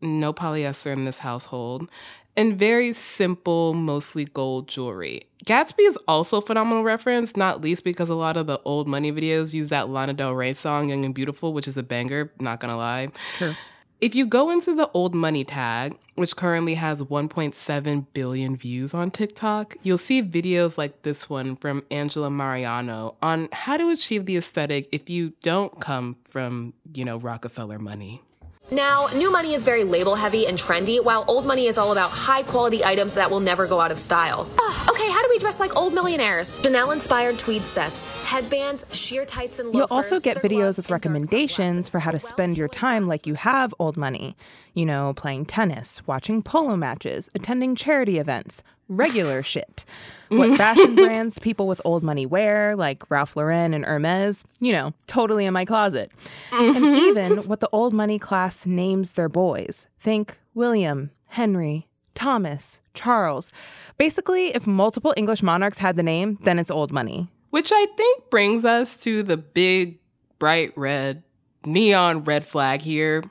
no 0.00 0.32
polyester 0.32 0.92
in 0.92 1.06
this 1.06 1.18
household, 1.18 1.88
and 2.36 2.58
very 2.58 2.92
simple, 2.92 3.74
mostly 3.74 4.24
gold 4.24 4.68
jewelry. 4.68 5.26
Gatsby 5.44 5.86
is 5.86 5.98
also 6.08 6.38
a 6.38 6.42
phenomenal 6.42 6.82
reference, 6.82 7.36
not 7.36 7.60
least 7.60 7.84
because 7.84 8.10
a 8.10 8.14
lot 8.14 8.36
of 8.36 8.46
the 8.46 8.60
old 8.64 8.88
money 8.88 9.12
videos 9.12 9.54
use 9.54 9.68
that 9.68 9.88
Lana 9.88 10.12
Del 10.12 10.34
Rey 10.34 10.54
song, 10.54 10.88
Young 10.88 11.04
and 11.04 11.14
Beautiful, 11.14 11.52
which 11.52 11.68
is 11.68 11.76
a 11.76 11.82
banger, 11.82 12.32
not 12.40 12.60
gonna 12.60 12.76
lie. 12.76 13.08
Sure. 13.36 13.56
If 13.98 14.14
you 14.14 14.26
go 14.26 14.50
into 14.50 14.74
the 14.74 14.90
old 14.92 15.14
money 15.14 15.42
tag, 15.42 15.96
which 16.16 16.36
currently 16.36 16.74
has 16.74 17.00
1.7 17.00 18.06
billion 18.12 18.54
views 18.54 18.92
on 18.92 19.10
TikTok, 19.10 19.74
you'll 19.82 19.96
see 19.96 20.22
videos 20.22 20.76
like 20.76 21.00
this 21.00 21.30
one 21.30 21.56
from 21.56 21.82
Angela 21.90 22.28
Mariano 22.28 23.16
on 23.22 23.48
how 23.52 23.78
to 23.78 23.88
achieve 23.88 24.26
the 24.26 24.36
aesthetic 24.36 24.86
if 24.92 25.08
you 25.08 25.32
don't 25.42 25.80
come 25.80 26.16
from, 26.28 26.74
you 26.92 27.06
know, 27.06 27.16
Rockefeller 27.16 27.78
money. 27.78 28.20
Now, 28.70 29.06
new 29.14 29.30
money 29.30 29.54
is 29.54 29.62
very 29.62 29.84
label 29.84 30.16
heavy 30.16 30.48
and 30.48 30.58
trendy, 30.58 31.02
while 31.02 31.24
old 31.28 31.46
money 31.46 31.66
is 31.66 31.78
all 31.78 31.92
about 31.92 32.10
high 32.10 32.42
quality 32.42 32.84
items 32.84 33.14
that 33.14 33.30
will 33.30 33.38
never 33.38 33.68
go 33.68 33.80
out 33.80 33.92
of 33.92 33.98
style. 34.00 34.50
Ugh, 34.58 34.88
okay, 34.90 35.08
how 35.08 35.22
do 35.22 35.28
we 35.30 35.38
dress 35.38 35.60
like 35.60 35.76
old 35.76 35.94
millionaires? 35.94 36.60
Chanel 36.60 36.90
inspired 36.90 37.38
tweed 37.38 37.64
sets, 37.64 38.02
headbands, 38.02 38.84
sheer 38.90 39.24
tights, 39.24 39.60
and 39.60 39.68
loafers. 39.68 39.88
You'll 39.88 39.96
also 39.96 40.18
get 40.18 40.38
videos 40.38 40.78
with 40.78 40.90
recommendations 40.90 41.88
for 41.88 42.00
how 42.00 42.10
to 42.10 42.18
spend 42.18 42.58
your 42.58 42.66
time 42.66 43.06
like 43.06 43.24
you 43.24 43.34
have 43.34 43.72
old 43.78 43.96
money. 43.96 44.36
You 44.76 44.84
know, 44.84 45.14
playing 45.14 45.46
tennis, 45.46 46.06
watching 46.06 46.42
polo 46.42 46.76
matches, 46.76 47.30
attending 47.34 47.76
charity 47.76 48.18
events, 48.18 48.62
regular 48.90 49.42
shit. 49.52 49.86
What 50.28 50.58
fashion 50.58 50.94
brands 50.96 51.38
people 51.38 51.66
with 51.66 51.80
old 51.82 52.02
money 52.02 52.26
wear, 52.26 52.76
like 52.76 53.10
Ralph 53.10 53.36
Lauren 53.36 53.72
and 53.72 53.86
Hermes, 53.86 54.44
you 54.60 54.74
know, 54.74 54.92
totally 55.06 55.46
in 55.46 55.54
my 55.54 55.64
closet. 55.64 56.12
And 56.52 56.76
mm-hmm. 56.76 56.94
even 56.94 57.48
what 57.48 57.60
the 57.60 57.70
old 57.72 57.94
money 57.94 58.18
class 58.18 58.66
names 58.66 59.12
their 59.12 59.30
boys. 59.30 59.86
Think 59.98 60.38
William, 60.52 61.10
Henry, 61.28 61.88
Thomas, 62.14 62.82
Charles. 62.92 63.54
Basically, 63.96 64.48
if 64.48 64.66
multiple 64.66 65.14
English 65.16 65.42
monarchs 65.42 65.78
had 65.78 65.96
the 65.96 66.02
name, 66.02 66.38
then 66.42 66.58
it's 66.58 66.70
old 66.70 66.92
money. 66.92 67.28
Which 67.48 67.72
I 67.72 67.86
think 67.96 68.28
brings 68.28 68.66
us 68.66 68.98
to 68.98 69.22
the 69.22 69.38
big, 69.38 70.00
bright 70.38 70.76
red, 70.76 71.22
neon 71.64 72.24
red 72.24 72.46
flag 72.46 72.82
here. 72.82 73.24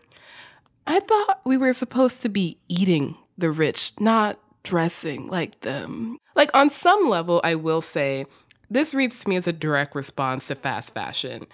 I 0.87 0.99
thought 0.99 1.41
we 1.45 1.57
were 1.57 1.73
supposed 1.73 2.21
to 2.21 2.29
be 2.29 2.57
eating 2.67 3.17
the 3.37 3.51
rich, 3.51 3.93
not 3.99 4.39
dressing 4.63 5.27
like 5.27 5.61
them. 5.61 6.17
Like, 6.35 6.51
on 6.53 6.69
some 6.69 7.09
level, 7.09 7.41
I 7.43 7.55
will 7.55 7.81
say, 7.81 8.25
this 8.69 8.93
reads 8.93 9.19
to 9.19 9.29
me 9.29 9.35
as 9.35 9.47
a 9.47 9.53
direct 9.53 9.95
response 9.95 10.47
to 10.47 10.55
fast 10.55 10.93
fashion. 10.93 11.47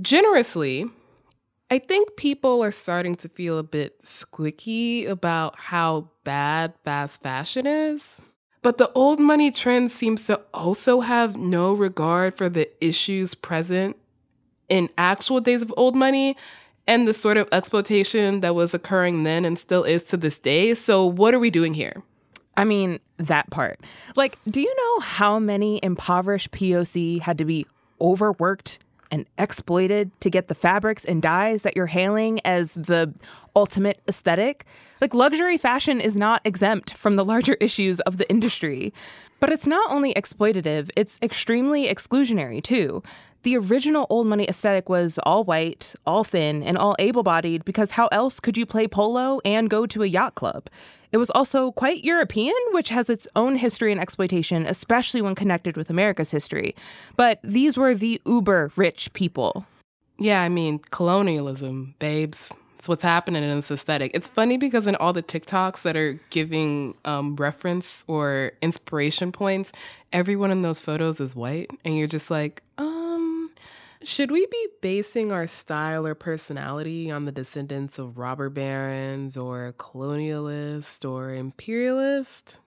Generously, 0.00 0.86
I 1.70 1.78
think 1.78 2.16
people 2.16 2.64
are 2.64 2.70
starting 2.70 3.14
to 3.16 3.28
feel 3.28 3.58
a 3.58 3.62
bit 3.62 4.02
squicky 4.02 5.06
about 5.06 5.58
how 5.58 6.10
bad 6.24 6.74
fast 6.84 7.22
fashion 7.22 7.66
is. 7.66 8.20
But 8.62 8.78
the 8.78 8.90
old 8.92 9.20
money 9.20 9.50
trend 9.50 9.92
seems 9.92 10.26
to 10.26 10.40
also 10.52 11.00
have 11.00 11.36
no 11.36 11.72
regard 11.72 12.36
for 12.36 12.48
the 12.48 12.68
issues 12.84 13.34
present 13.34 13.96
in 14.68 14.88
actual 14.98 15.40
days 15.40 15.62
of 15.62 15.72
old 15.76 15.94
money 15.94 16.36
and 16.88 17.06
the 17.06 17.14
sort 17.14 17.36
of 17.36 17.46
exploitation 17.52 18.40
that 18.40 18.54
was 18.54 18.74
occurring 18.74 19.22
then 19.22 19.44
and 19.44 19.58
still 19.58 19.84
is 19.84 20.02
to 20.04 20.16
this 20.16 20.38
day. 20.38 20.74
So, 20.74 21.04
what 21.04 21.34
are 21.34 21.38
we 21.38 21.50
doing 21.50 21.74
here? 21.74 22.02
I 22.56 22.64
mean, 22.64 22.98
that 23.18 23.50
part. 23.50 23.78
Like, 24.16 24.38
do 24.50 24.60
you 24.60 24.74
know 24.74 25.00
how 25.00 25.38
many 25.38 25.78
impoverished 25.82 26.50
POC 26.50 27.20
had 27.20 27.38
to 27.38 27.44
be 27.44 27.66
overworked 28.00 28.80
and 29.10 29.26
exploited 29.38 30.10
to 30.20 30.28
get 30.28 30.48
the 30.48 30.54
fabrics 30.54 31.04
and 31.04 31.22
dyes 31.22 31.62
that 31.62 31.76
you're 31.76 31.86
hailing 31.86 32.40
as 32.44 32.74
the 32.74 33.14
ultimate 33.54 34.00
aesthetic? 34.08 34.64
Like, 35.00 35.14
luxury 35.14 35.58
fashion 35.58 36.00
is 36.00 36.16
not 36.16 36.40
exempt 36.44 36.94
from 36.94 37.16
the 37.16 37.24
larger 37.24 37.54
issues 37.60 38.00
of 38.00 38.16
the 38.16 38.28
industry. 38.30 38.94
But 39.40 39.52
it's 39.52 39.66
not 39.66 39.92
only 39.92 40.14
exploitative, 40.14 40.90
it's 40.96 41.18
extremely 41.22 41.86
exclusionary 41.86 42.62
too. 42.62 43.02
The 43.44 43.56
original 43.56 44.06
old 44.10 44.26
money 44.26 44.48
aesthetic 44.48 44.88
was 44.88 45.18
all 45.22 45.44
white, 45.44 45.94
all 46.04 46.24
thin, 46.24 46.62
and 46.62 46.76
all 46.76 46.96
able 46.98 47.22
bodied 47.22 47.64
because 47.64 47.92
how 47.92 48.08
else 48.08 48.40
could 48.40 48.58
you 48.58 48.66
play 48.66 48.88
polo 48.88 49.40
and 49.44 49.70
go 49.70 49.86
to 49.86 50.02
a 50.02 50.06
yacht 50.06 50.34
club? 50.34 50.68
It 51.12 51.18
was 51.18 51.30
also 51.30 51.72
quite 51.72 52.04
European, 52.04 52.54
which 52.72 52.90
has 52.90 53.08
its 53.08 53.26
own 53.36 53.56
history 53.56 53.92
and 53.92 54.00
exploitation, 54.00 54.66
especially 54.66 55.22
when 55.22 55.34
connected 55.34 55.76
with 55.76 55.88
America's 55.88 56.30
history. 56.30 56.74
But 57.16 57.38
these 57.42 57.76
were 57.76 57.94
the 57.94 58.20
uber 58.26 58.70
rich 58.76 59.12
people. 59.12 59.66
Yeah, 60.18 60.42
I 60.42 60.48
mean, 60.48 60.80
colonialism, 60.90 61.94
babes. 61.98 62.52
It's 62.76 62.88
what's 62.88 63.02
happening 63.02 63.42
in 63.42 63.56
this 63.56 63.70
aesthetic. 63.70 64.12
It's 64.14 64.28
funny 64.28 64.56
because 64.56 64.86
in 64.86 64.94
all 64.96 65.12
the 65.12 65.22
TikToks 65.22 65.82
that 65.82 65.96
are 65.96 66.20
giving 66.30 66.94
um, 67.04 67.34
reference 67.36 68.04
or 68.06 68.52
inspiration 68.62 69.32
points, 69.32 69.72
everyone 70.12 70.50
in 70.50 70.62
those 70.62 70.80
photos 70.80 71.20
is 71.20 71.34
white. 71.34 71.70
And 71.84 71.96
you're 71.96 72.06
just 72.06 72.30
like, 72.30 72.62
um, 72.76 73.07
should 74.02 74.30
we 74.30 74.46
be 74.46 74.68
basing 74.80 75.32
our 75.32 75.46
style 75.46 76.06
or 76.06 76.14
personality 76.14 77.10
on 77.10 77.24
the 77.24 77.32
descendants 77.32 77.98
of 77.98 78.18
robber 78.18 78.48
barons 78.48 79.36
or 79.36 79.74
colonialist 79.78 81.08
or 81.08 81.34
imperialist? 81.34 82.58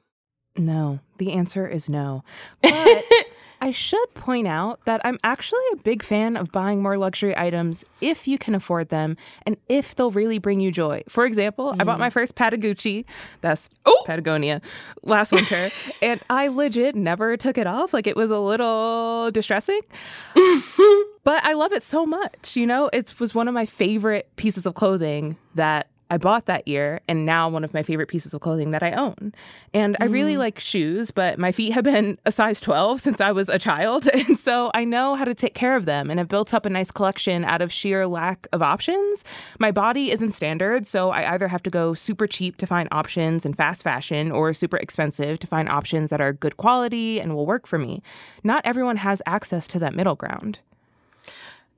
No, 0.58 1.00
the 1.18 1.32
answer 1.32 1.68
is 1.68 1.90
no. 1.90 2.24
But 2.62 3.04
I 3.64 3.70
should 3.70 4.14
point 4.16 4.48
out 4.48 4.84
that 4.86 5.02
I'm 5.06 5.20
actually 5.24 5.62
a 5.74 5.76
big 5.78 6.02
fan 6.02 6.36
of 6.36 6.52
buying 6.52 6.82
more 6.82 6.98
luxury 6.98 7.38
items 7.38 7.86
if 8.02 8.28
you 8.28 8.40
can 8.40 8.56
afford 8.56 8.90
them 8.90 9.18
and 9.46 9.56
if 9.70 9.94
they'll 9.94 10.10
really 10.10 10.40
bring 10.40 10.60
you 10.60 10.72
joy. 10.72 11.04
For 11.08 11.26
example, 11.26 11.76
I 11.80 11.84
bought 11.84 12.00
my 12.00 12.10
mm. 12.10 12.14
first 12.14 12.36
Patagucci, 12.36 13.06
that's 13.42 13.70
oh! 13.86 14.04
Patagonia, 14.08 14.62
last 15.04 15.32
winter, 15.32 15.70
and 16.02 16.20
I 16.28 16.48
legit 16.48 16.96
never 16.96 17.38
took 17.38 17.60
it 17.60 17.68
off. 17.68 17.94
Like 17.94 18.08
it 18.08 18.16
was 18.16 18.32
a 18.32 18.40
little 18.40 19.30
distressing. 19.30 19.82
but 21.24 21.44
I 21.44 21.54
love 21.54 21.72
it 21.72 21.84
so 21.84 22.04
much. 22.04 22.56
You 22.56 22.66
know, 22.66 22.90
it 22.92 23.20
was 23.20 23.36
one 23.36 23.48
of 23.48 23.54
my 23.54 23.68
favorite 23.68 24.28
pieces 24.38 24.66
of 24.66 24.74
clothing 24.74 25.38
that 25.54 25.88
I 26.12 26.18
bought 26.18 26.46
that 26.48 26.68
year, 26.68 27.00
and 27.08 27.26
now 27.26 27.48
one 27.48 27.64
of 27.64 27.74
my 27.74 27.84
favorite 27.84 28.10
pieces 28.10 28.34
of 28.34 28.42
clothing 28.42 28.72
that 28.72 28.84
I 28.84 28.92
own. 28.92 29.34
And 29.74 29.96
I 30.02 30.06
really 30.06 30.36
mm. 30.36 30.40
like 30.40 30.60
shoes, 30.60 31.10
but 31.10 31.40
my 31.40 31.54
feet 31.54 31.72
have 31.72 31.86
been 31.86 32.20
a 32.26 32.34
size 32.34 32.60
12 32.60 33.00
since 33.00 33.22
I 33.22 33.32
was 33.32 33.48
a 33.48 33.58
child. 33.58 34.10
And 34.22 34.38
so 34.38 34.72
I 34.74 34.84
know 34.84 35.16
how 35.16 35.26
to 35.26 35.34
take 35.34 35.56
care 35.56 35.76
of 35.76 35.86
them 35.86 36.12
and 36.12 36.20
have 36.20 36.28
built 36.28 36.54
up 36.54 36.66
a 36.66 36.70
nice 36.70 36.92
collection 36.92 37.44
out 37.44 37.62
of 37.62 37.72
sheer 37.72 38.06
lack 38.08 38.46
of 38.52 38.62
options. 38.62 39.24
My 39.58 39.72
body 39.72 40.12
isn't 40.12 40.34
standard, 40.34 40.86
so 40.86 41.12
I 41.12 41.34
either 41.34 41.48
have 41.48 41.64
to 41.64 41.70
go 41.70 41.94
super 41.94 42.28
cheap 42.28 42.58
to 42.58 42.68
find 42.68 42.90
options 42.92 43.46
in 43.46 43.54
fast 43.54 43.84
fashion 43.84 44.32
or 44.32 44.54
super 44.54 44.78
expensive 44.78 45.40
to 45.40 45.48
find 45.48 45.70
options 45.70 46.10
that 46.10 46.22
are 46.22 46.34
good 46.34 46.58
quality 46.58 47.20
and 47.20 47.36
will 47.36 47.46
work 47.46 47.66
for 47.66 47.80
me. 47.80 48.04
Not 48.44 48.66
everyone 48.66 48.98
has 48.98 49.22
access 49.26 49.68
to 49.70 49.80
that 49.80 49.96
middle 49.96 50.16
ground. 50.16 50.60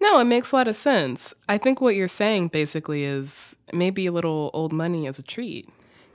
No, 0.04 0.20
it 0.20 0.26
makes 0.26 0.52
a 0.52 0.58
lot 0.58 0.68
of 0.68 0.76
sense. 0.76 1.34
I 1.48 1.58
think 1.58 1.80
what 1.80 1.96
you're 1.96 2.10
saying 2.10 2.50
basically 2.50 3.06
is 3.06 3.56
maybe 3.72 4.06
a 4.06 4.12
little 4.12 4.52
old 4.54 4.74
money 4.74 5.08
as 5.08 5.18
a 5.18 5.24
treat. 5.24 5.70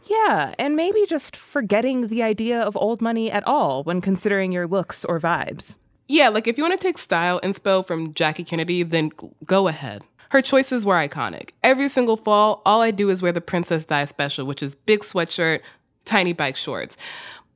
Yeah, 0.05 0.55
and 0.59 0.77
maybe 0.77 1.07
just 1.07 1.35
forgetting 1.35 2.09
the 2.09 2.23
idea 2.23 2.61
of 2.61 2.77
old 2.77 3.01
money 3.01 3.31
at 3.31 3.47
all 3.47 3.83
when 3.85 4.03
considering 4.03 4.53
your 4.53 4.67
looks 4.67 5.07
or 5.07 5.19
vibes. 5.19 5.79
Yeah, 6.07 6.29
like 6.29 6.47
if 6.47 6.59
you 6.59 6.65
want 6.65 6.79
to 6.79 6.87
take 6.87 6.99
style 6.99 7.41
inspo 7.41 7.85
from 7.87 8.13
Jackie 8.13 8.45
Kennedy, 8.45 8.83
then 8.83 9.11
go 9.47 9.69
ahead. 9.69 10.05
Her 10.33 10.43
choices 10.43 10.85
were 10.85 10.97
iconic. 10.97 11.53
Every 11.63 11.89
single 11.89 12.19
fall, 12.19 12.61
all 12.67 12.83
I 12.83 12.91
do 12.91 13.09
is 13.09 13.23
wear 13.23 13.33
the 13.33 13.41
Princess 13.41 13.87
Di 13.87 14.05
special, 14.05 14.45
which 14.45 14.63
is 14.63 14.75
big 14.75 15.01
sweatshirt, 15.01 15.61
tiny 16.05 16.35
bike 16.35 16.57
shorts. 16.57 16.99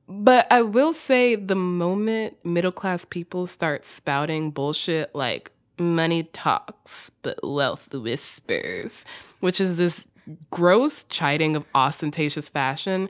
But 0.09 0.47
I 0.51 0.63
will 0.63 0.95
say 0.95 1.37
the 1.37 1.57
moment 1.57 2.43
middle 2.43 2.73
class 2.73 3.05
people 3.05 3.47
start 3.47 3.85
spouting 3.85 4.51
bullshit 4.51 5.15
like 5.15 5.53
money 5.83 6.25
talks, 6.25 7.11
but 7.23 7.39
wealth 7.43 7.93
whispers, 7.95 9.05
which 9.41 9.61
is 9.61 9.77
this 9.77 10.07
gross 10.51 11.05
chiding 11.05 11.57
of 11.57 11.65
ostentatious 11.75 12.49
fashion, 12.49 13.09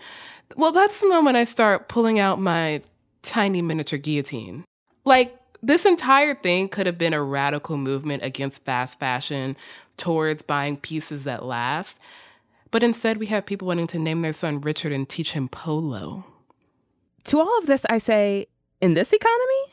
well, 0.57 0.73
that's 0.73 1.01
the 1.01 1.09
moment 1.09 1.37
I 1.37 1.45
start 1.45 1.89
pulling 1.89 2.19
out 2.19 2.41
my 2.41 2.83
tiny 3.23 3.63
miniature 3.63 3.99
guillotine. 3.99 4.65
Like, 5.05 5.39
this 5.63 5.87
entire 5.87 6.35
thing 6.35 6.69
could 6.69 6.87
have 6.87 6.99
been 6.99 7.15
a 7.15 7.23
radical 7.23 7.77
movement 7.77 8.25
against 8.25 8.65
fast 8.65 8.99
fashion 8.99 9.57
towards 9.97 10.43
buying 10.43 10.77
pieces 10.77 11.25
that 11.25 11.45
last. 11.45 11.99
But 12.71 12.83
instead, 12.83 13.19
we 13.19 13.27
have 13.27 13.47
people 13.47 13.69
wanting 13.69 13.87
to 13.89 13.99
name 13.99 14.23
their 14.23 14.33
son 14.33 14.61
Richard 14.61 14.93
and 14.93 15.09
teach 15.09 15.33
him 15.33 15.49
polo. 15.49 16.25
To 17.25 17.39
all 17.39 17.59
of 17.59 17.67
this, 17.67 17.87
I 17.89 17.99
say, 17.99 18.47
in 18.81 18.95
this 18.95 19.13
economy? 19.13 19.72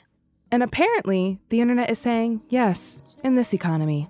And 0.51 0.63
apparently, 0.63 1.39
the 1.49 1.61
internet 1.61 1.89
is 1.89 1.99
saying, 1.99 2.41
yes, 2.49 2.99
in 3.23 3.35
this 3.35 3.53
economy. 3.53 4.09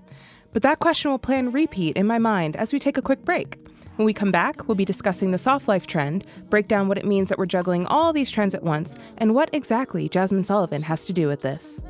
But 0.53 0.61
that 0.61 0.79
question 0.79 1.11
will 1.11 1.19
play 1.19 1.37
on 1.37 1.51
repeat 1.51 1.97
in 1.97 2.07
my 2.07 2.17
mind 2.17 2.55
as 2.55 2.71
we 2.71 2.79
take 2.79 2.97
a 2.97 3.01
quick 3.01 3.25
break. 3.25 3.57
When 3.97 4.05
we 4.05 4.13
come 4.13 4.31
back, 4.31 4.67
we'll 4.67 4.75
be 4.75 4.85
discussing 4.85 5.31
the 5.31 5.37
soft 5.37 5.67
life 5.67 5.85
trend, 5.85 6.25
break 6.49 6.69
down 6.69 6.87
what 6.87 6.97
it 6.97 7.05
means 7.05 7.27
that 7.27 7.37
we're 7.37 7.45
juggling 7.45 7.85
all 7.87 8.13
these 8.13 8.31
trends 8.31 8.55
at 8.55 8.63
once, 8.63 8.95
and 9.17 9.35
what 9.35 9.49
exactly 9.51 10.07
Jazmine 10.07 10.45
Sullivan 10.45 10.83
has 10.83 11.03
to 11.05 11.13
do 11.13 11.27
with 11.27 11.41
this. 11.41 11.83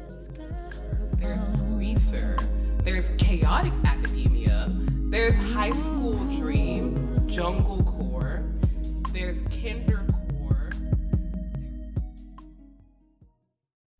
There's 1.18 1.48
greaser, 1.48 2.40
there's 2.84 3.06
chaotic 3.20 3.74
academia, 3.86 4.76
there's 5.12 5.36
high 5.54 5.74
school 5.74 6.18
dream, 6.36 7.28
jungle 7.28 7.84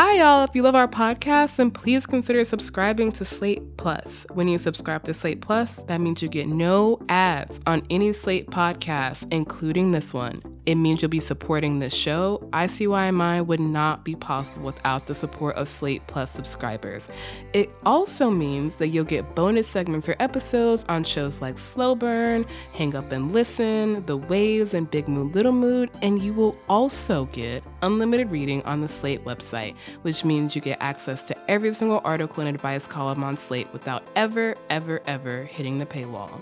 Hi, 0.00 0.18
y'all. 0.18 0.44
If 0.44 0.54
you 0.54 0.62
love 0.62 0.76
our 0.76 0.86
podcast, 0.86 1.56
then 1.56 1.72
please 1.72 2.06
consider 2.06 2.44
subscribing 2.44 3.10
to 3.10 3.24
Slate 3.24 3.76
Plus. 3.78 4.24
When 4.32 4.46
you 4.46 4.56
subscribe 4.56 5.02
to 5.06 5.12
Slate 5.12 5.40
Plus, 5.40 5.78
that 5.88 6.00
means 6.00 6.22
you 6.22 6.28
get 6.28 6.46
no 6.46 7.00
ads 7.08 7.58
on 7.66 7.84
any 7.90 8.12
Slate 8.12 8.48
podcast, 8.48 9.26
including 9.32 9.90
this 9.90 10.14
one. 10.14 10.40
It 10.66 10.74
means 10.74 11.00
you'll 11.00 11.08
be 11.08 11.18
supporting 11.18 11.78
this 11.78 11.94
show. 11.94 12.46
ICYMI 12.52 13.46
would 13.46 13.58
not 13.58 14.04
be 14.04 14.14
possible 14.14 14.66
without 14.66 15.06
the 15.06 15.14
support 15.14 15.56
of 15.56 15.66
Slate 15.66 16.06
Plus 16.08 16.30
subscribers. 16.30 17.08
It 17.54 17.70
also 17.86 18.28
means 18.28 18.74
that 18.74 18.88
you'll 18.88 19.06
get 19.06 19.34
bonus 19.34 19.66
segments 19.66 20.10
or 20.10 20.16
episodes 20.20 20.84
on 20.90 21.04
shows 21.04 21.40
like 21.40 21.56
Slow 21.56 21.94
Burn, 21.94 22.44
Hang 22.74 22.94
Up 22.94 23.10
and 23.12 23.32
Listen, 23.32 24.04
The 24.04 24.18
Waves, 24.18 24.74
and 24.74 24.90
Big 24.90 25.08
Mood 25.08 25.34
Little 25.34 25.52
Mood, 25.52 25.90
and 26.02 26.22
you 26.22 26.34
will 26.34 26.54
also 26.68 27.24
get 27.32 27.64
unlimited 27.80 28.30
reading 28.30 28.60
on 28.64 28.82
the 28.82 28.88
Slate 28.88 29.24
website, 29.24 29.74
which 30.02 30.24
means 30.24 30.54
you 30.54 30.60
get 30.60 30.78
access 30.80 31.22
to 31.24 31.36
every 31.50 31.72
single 31.74 32.00
article 32.04 32.40
and 32.44 32.54
advice 32.54 32.86
column 32.86 33.24
on 33.24 33.36
Slate 33.36 33.72
without 33.72 34.02
ever, 34.16 34.56
ever, 34.70 35.00
ever 35.06 35.44
hitting 35.44 35.78
the 35.78 35.86
paywall. 35.86 36.40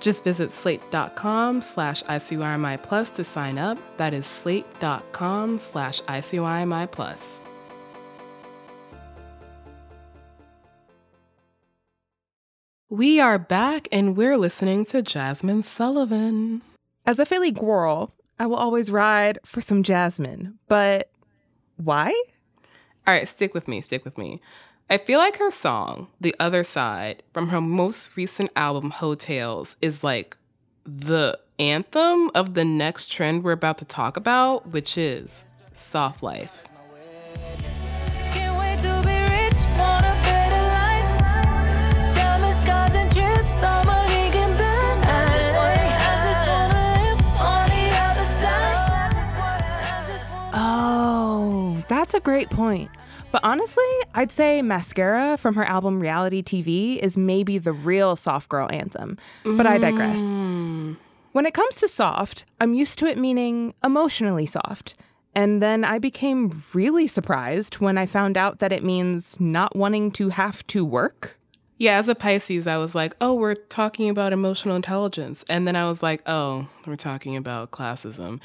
Just 0.00 0.24
visit 0.24 0.50
slate.com 0.50 1.62
slash 1.62 2.02
ICYMI 2.02 2.82
plus 2.82 3.10
to 3.10 3.24
sign 3.24 3.58
up. 3.58 3.78
That 3.96 4.12
is 4.12 4.26
slate.com 4.26 5.58
slash 5.58 6.02
ICYMI 6.02 6.90
plus. 6.90 7.40
We 12.90 13.18
are 13.18 13.38
back 13.38 13.88
and 13.90 14.16
we're 14.16 14.36
listening 14.36 14.84
to 14.86 15.02
Jazmine 15.02 15.64
Sullivan. 15.64 16.62
As 17.06 17.18
a 17.18 17.24
Philly 17.24 17.50
girl, 17.50 18.12
I 18.38 18.46
will 18.46 18.56
always 18.56 18.90
ride 18.90 19.38
for 19.44 19.60
some 19.60 19.82
Jazmine, 19.82 20.54
but 20.68 21.10
why? 21.76 22.14
All 23.06 23.12
right, 23.12 23.28
stick 23.28 23.52
with 23.52 23.68
me, 23.68 23.82
stick 23.82 24.02
with 24.04 24.16
me. 24.16 24.40
I 24.88 24.96
feel 24.96 25.18
like 25.18 25.36
her 25.36 25.50
song, 25.50 26.08
The 26.20 26.34
Other 26.40 26.64
Side, 26.64 27.22
from 27.34 27.48
her 27.48 27.60
most 27.60 28.16
recent 28.16 28.50
album, 28.56 28.90
Heaux 28.92 29.14
Tales, 29.14 29.76
is 29.82 30.02
like 30.02 30.38
the 30.84 31.38
anthem 31.58 32.30
of 32.34 32.54
the 32.54 32.64
next 32.64 33.12
trend 33.12 33.44
we're 33.44 33.52
about 33.52 33.78
to 33.78 33.84
talk 33.84 34.16
about, 34.16 34.68
which 34.70 34.96
is 34.96 35.46
soft 35.72 36.22
life. 36.22 36.64
That's 51.88 52.14
a 52.14 52.20
great 52.20 52.50
point. 52.50 52.90
But 53.32 53.42
honestly, 53.42 53.82
I'd 54.14 54.30
say 54.30 54.62
Mascara 54.62 55.36
from 55.36 55.56
her 55.56 55.64
album 55.64 55.98
Reality 55.98 56.42
TV 56.42 56.98
is 56.98 57.16
maybe 57.16 57.58
the 57.58 57.72
real 57.72 58.14
soft 58.14 58.48
girl 58.48 58.68
anthem. 58.70 59.18
But 59.44 59.66
I 59.66 59.78
digress. 59.78 60.20
Mm. 60.38 60.96
When 61.32 61.46
it 61.46 61.52
comes 61.52 61.76
to 61.76 61.88
soft, 61.88 62.44
I'm 62.60 62.74
used 62.74 62.96
to 63.00 63.06
it 63.06 63.18
meaning 63.18 63.74
emotionally 63.82 64.46
soft. 64.46 64.94
And 65.34 65.60
then 65.60 65.84
I 65.84 65.98
became 65.98 66.62
really 66.74 67.08
surprised 67.08 67.80
when 67.80 67.98
I 67.98 68.06
found 68.06 68.36
out 68.36 68.60
that 68.60 68.72
it 68.72 68.84
means 68.84 69.40
not 69.40 69.74
wanting 69.74 70.12
to 70.12 70.28
have 70.28 70.64
to 70.68 70.84
work. 70.84 71.36
Yeah, 71.76 71.98
as 71.98 72.08
a 72.08 72.14
Pisces, 72.14 72.68
I 72.68 72.76
was 72.76 72.94
like, 72.94 73.16
oh, 73.20 73.34
we're 73.34 73.56
talking 73.56 74.08
about 74.08 74.32
emotional 74.32 74.76
intelligence. 74.76 75.44
And 75.48 75.66
then 75.66 75.74
I 75.74 75.88
was 75.88 76.04
like, 76.04 76.22
oh, 76.26 76.68
we're 76.86 76.94
talking 76.94 77.36
about 77.36 77.72
classism. 77.72 78.40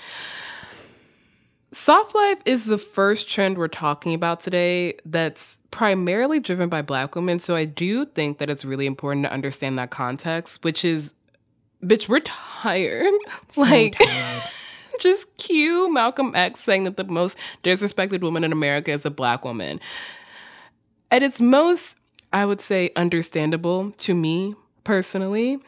Soft 1.71 2.15
life 2.15 2.41
is 2.45 2.65
the 2.65 2.79
first 2.79 3.29
trend 3.29 3.57
we're 3.57 3.67
talking 3.67 4.15
about 4.15 4.41
today 4.41 4.97
that's 5.05 5.59
primarily 5.69 6.39
driven 6.39 6.67
by 6.67 6.81
black 6.81 7.15
women. 7.15 7.37
So 7.37 7.55
I 7.55 7.65
do 7.65 8.05
think 8.07 8.39
that 8.39 8.49
it's 8.49 8.65
really 8.65 8.87
important 8.87 9.25
to 9.25 9.31
understand 9.31 9.77
that 9.77 9.91
context, 9.91 10.63
which 10.63 10.83
is, 10.83 11.13
bitch, 11.83 12.09
we're 12.09 12.21
tired. 12.21 13.13
like, 13.57 13.99
just 14.99 15.27
cue 15.37 15.93
Malcolm 15.93 16.35
X 16.35 16.59
saying 16.59 16.85
that 16.85 16.97
the 16.97 17.03
most 17.03 17.37
disrespected 17.63 18.21
woman 18.21 18.43
in 18.43 18.51
America 18.51 18.91
is 18.91 19.05
a 19.05 19.11
black 19.11 19.45
woman. 19.45 19.79
At 21.11 21.21
its 21.21 21.39
most, 21.39 21.97
I 22.33 22.45
would 22.45 22.61
say, 22.61 22.91
understandable 22.95 23.91
to 23.91 24.15
me 24.15 24.55
personally. 24.83 25.59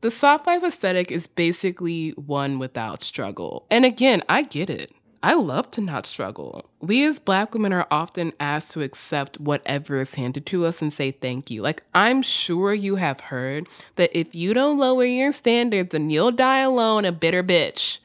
The 0.00 0.10
soft 0.10 0.46
life 0.46 0.62
aesthetic 0.62 1.10
is 1.10 1.26
basically 1.26 2.12
one 2.12 2.58
without 2.58 3.02
struggle. 3.02 3.66
And 3.70 3.84
again, 3.84 4.22
I 4.30 4.42
get 4.42 4.70
it. 4.70 4.90
I 5.22 5.34
love 5.34 5.70
to 5.72 5.82
not 5.82 6.06
struggle. 6.06 6.70
We 6.80 7.04
as 7.04 7.18
black 7.18 7.52
women 7.52 7.74
are 7.74 7.86
often 7.90 8.32
asked 8.40 8.72
to 8.72 8.82
accept 8.82 9.38
whatever 9.38 10.00
is 10.00 10.14
handed 10.14 10.46
to 10.46 10.64
us 10.64 10.80
and 10.80 10.90
say 10.90 11.10
thank 11.10 11.50
you. 11.50 11.60
Like, 11.60 11.82
I'm 11.94 12.22
sure 12.22 12.72
you 12.72 12.96
have 12.96 13.20
heard 13.20 13.68
that 13.96 14.18
if 14.18 14.34
you 14.34 14.54
don't 14.54 14.78
lower 14.78 15.04
your 15.04 15.32
standards, 15.32 15.90
then 15.90 16.08
you'll 16.08 16.32
die 16.32 16.60
alone, 16.60 17.04
a 17.04 17.12
bitter 17.12 17.44
bitch. 17.44 17.98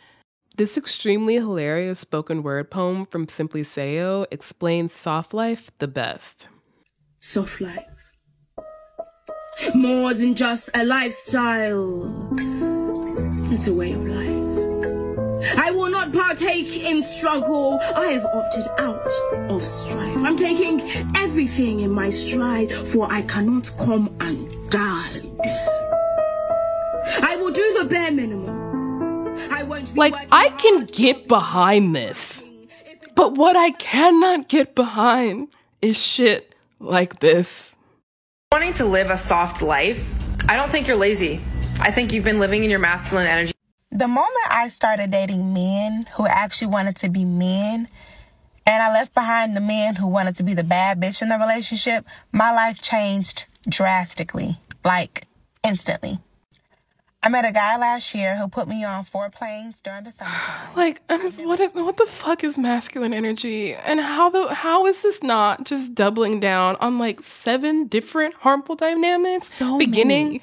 This 0.58 0.78
extremely 0.78 1.36
hilarious 1.36 2.02
spoken 2.02 2.44
word 2.44 2.70
poem 2.70 3.06
from 3.06 3.30
Simply 3.30 3.62
Sayo 3.62 4.26
explains 4.30 4.92
soft 4.92 5.34
life 5.34 5.72
the 5.80 5.88
best. 5.88 6.50
Soft 7.20 7.62
life. 7.62 7.86
More 9.74 10.14
than 10.14 10.36
just 10.36 10.70
a 10.74 10.84
lifestyle, 10.84 12.12
it's 13.54 13.68
a 13.68 13.74
way 13.74 13.94
of 13.94 14.06
life. 14.06 14.35
I 15.58 15.72
will 15.72 15.90
not 15.90 16.12
partake 16.12 16.76
in 16.84 17.04
struggle. 17.04 17.80
I 17.96 18.08
have 18.08 18.26
opted 18.26 18.68
out 18.78 19.12
of 19.52 19.62
strife. 19.62 20.18
I'm 20.18 20.36
taking 20.36 20.82
everything 21.16 21.82
in 21.82 21.92
my 21.92 22.10
stride, 22.10 22.72
for 22.88 23.12
I 23.12 23.22
cannot 23.22 23.72
come 23.78 24.16
undone. 24.20 25.40
I 27.22 27.36
will 27.36 27.52
do 27.52 27.78
the 27.80 27.86
bare 27.86 28.12
minimum. 28.12 29.36
I 29.52 29.64
won't 29.64 29.94
be 29.94 30.00
Like, 30.00 30.16
I 30.32 30.50
can 30.50 30.86
get 30.86 31.28
behind 31.28 31.96
this. 31.96 32.44
But 33.16 33.36
what 33.36 33.56
I 33.56 33.72
cannot 33.72 34.50
get 34.50 34.76
behind 34.76 35.50
is 35.82 36.02
shit 36.02 36.54
like 36.80 37.20
this. 37.20 37.76
Wanting 38.52 38.74
to 38.76 38.86
live 38.86 39.10
a 39.10 39.18
soft 39.18 39.62
life, 39.62 40.04
I 40.50 40.56
don't 40.56 40.70
think 40.70 40.88
you're 40.88 40.98
lazy. 40.98 41.40
I 41.80 41.92
think 41.92 42.12
you've 42.14 42.24
been 42.24 42.40
living 42.40 42.64
in 42.64 42.70
your 42.70 42.80
masculine 42.80 43.28
energy. 43.28 43.54
The 43.92 44.08
moment 44.08 44.32
I 44.50 44.68
started 44.70 45.12
dating 45.12 45.54
men 45.54 46.06
who 46.18 46.28
actually 46.28 46.68
wanted 46.68 46.96
to 46.98 47.10
be 47.10 47.24
men, 47.24 47.88
and 48.66 48.84
I 48.84 48.92
left 48.92 49.14
behind 49.14 49.56
the 49.56 49.62
men 49.62 49.96
who 49.96 50.08
wanted 50.08 50.36
to 50.38 50.44
be 50.44 50.54
the 50.54 50.64
bad 50.64 51.00
bitch 51.00 51.22
in 51.22 51.30
the 51.30 51.38
relationship, 51.38 52.06
my 52.32 52.52
life 52.52 52.82
changed 52.82 53.46
drastically, 53.70 54.60
like 54.84 55.28
instantly. 55.64 56.20
I 57.26 57.30
met 57.30 57.44
a 57.44 57.52
guy 57.52 57.76
last 57.76 58.14
year 58.14 58.38
who 58.38 58.48
put 58.48 58.68
me 58.68 58.84
on 58.84 59.04
four 59.04 59.32
planes 59.32 59.82
during 59.82 60.04
the 60.04 60.12
summer. 60.12 60.32
Like, 60.76 61.02
I'm, 61.10 61.22
what, 61.48 61.60
is, 61.60 61.72
what 61.74 61.98
the 61.98 62.06
fuck 62.06 62.44
is 62.44 62.58
masculine 62.58 63.14
energy? 63.14 63.74
And 63.74 64.00
how 64.00 64.30
the 64.30 64.54
how 64.54 64.86
is 64.86 65.02
this 65.02 65.24
not 65.24 65.64
just 65.64 65.96
doubling 65.96 66.40
down 66.40 66.76
on 66.76 67.00
like 67.00 67.24
seven 67.24 67.88
different 67.88 68.36
harmful 68.36 68.76
dynamics? 68.76 69.48
So 69.48 69.80
beginning 69.80 70.26
many. 70.26 70.42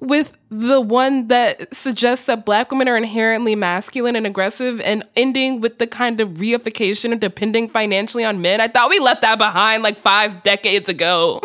With 0.00 0.36
the 0.50 0.80
one 0.80 1.28
that 1.28 1.74
suggests 1.74 2.26
that 2.26 2.44
black 2.44 2.70
women 2.70 2.88
are 2.88 2.96
inherently 2.96 3.54
masculine 3.54 4.16
and 4.16 4.26
aggressive 4.26 4.80
and 4.80 5.04
ending 5.16 5.60
with 5.60 5.78
the 5.78 5.86
kind 5.86 6.20
of 6.20 6.30
reification 6.30 7.12
of 7.12 7.20
depending 7.20 7.68
financially 7.68 8.24
on 8.24 8.42
men. 8.42 8.60
I 8.60 8.68
thought 8.68 8.90
we 8.90 8.98
left 8.98 9.22
that 9.22 9.38
behind 9.38 9.82
like 9.82 9.98
five 9.98 10.42
decades 10.42 10.88
ago. 10.88 11.40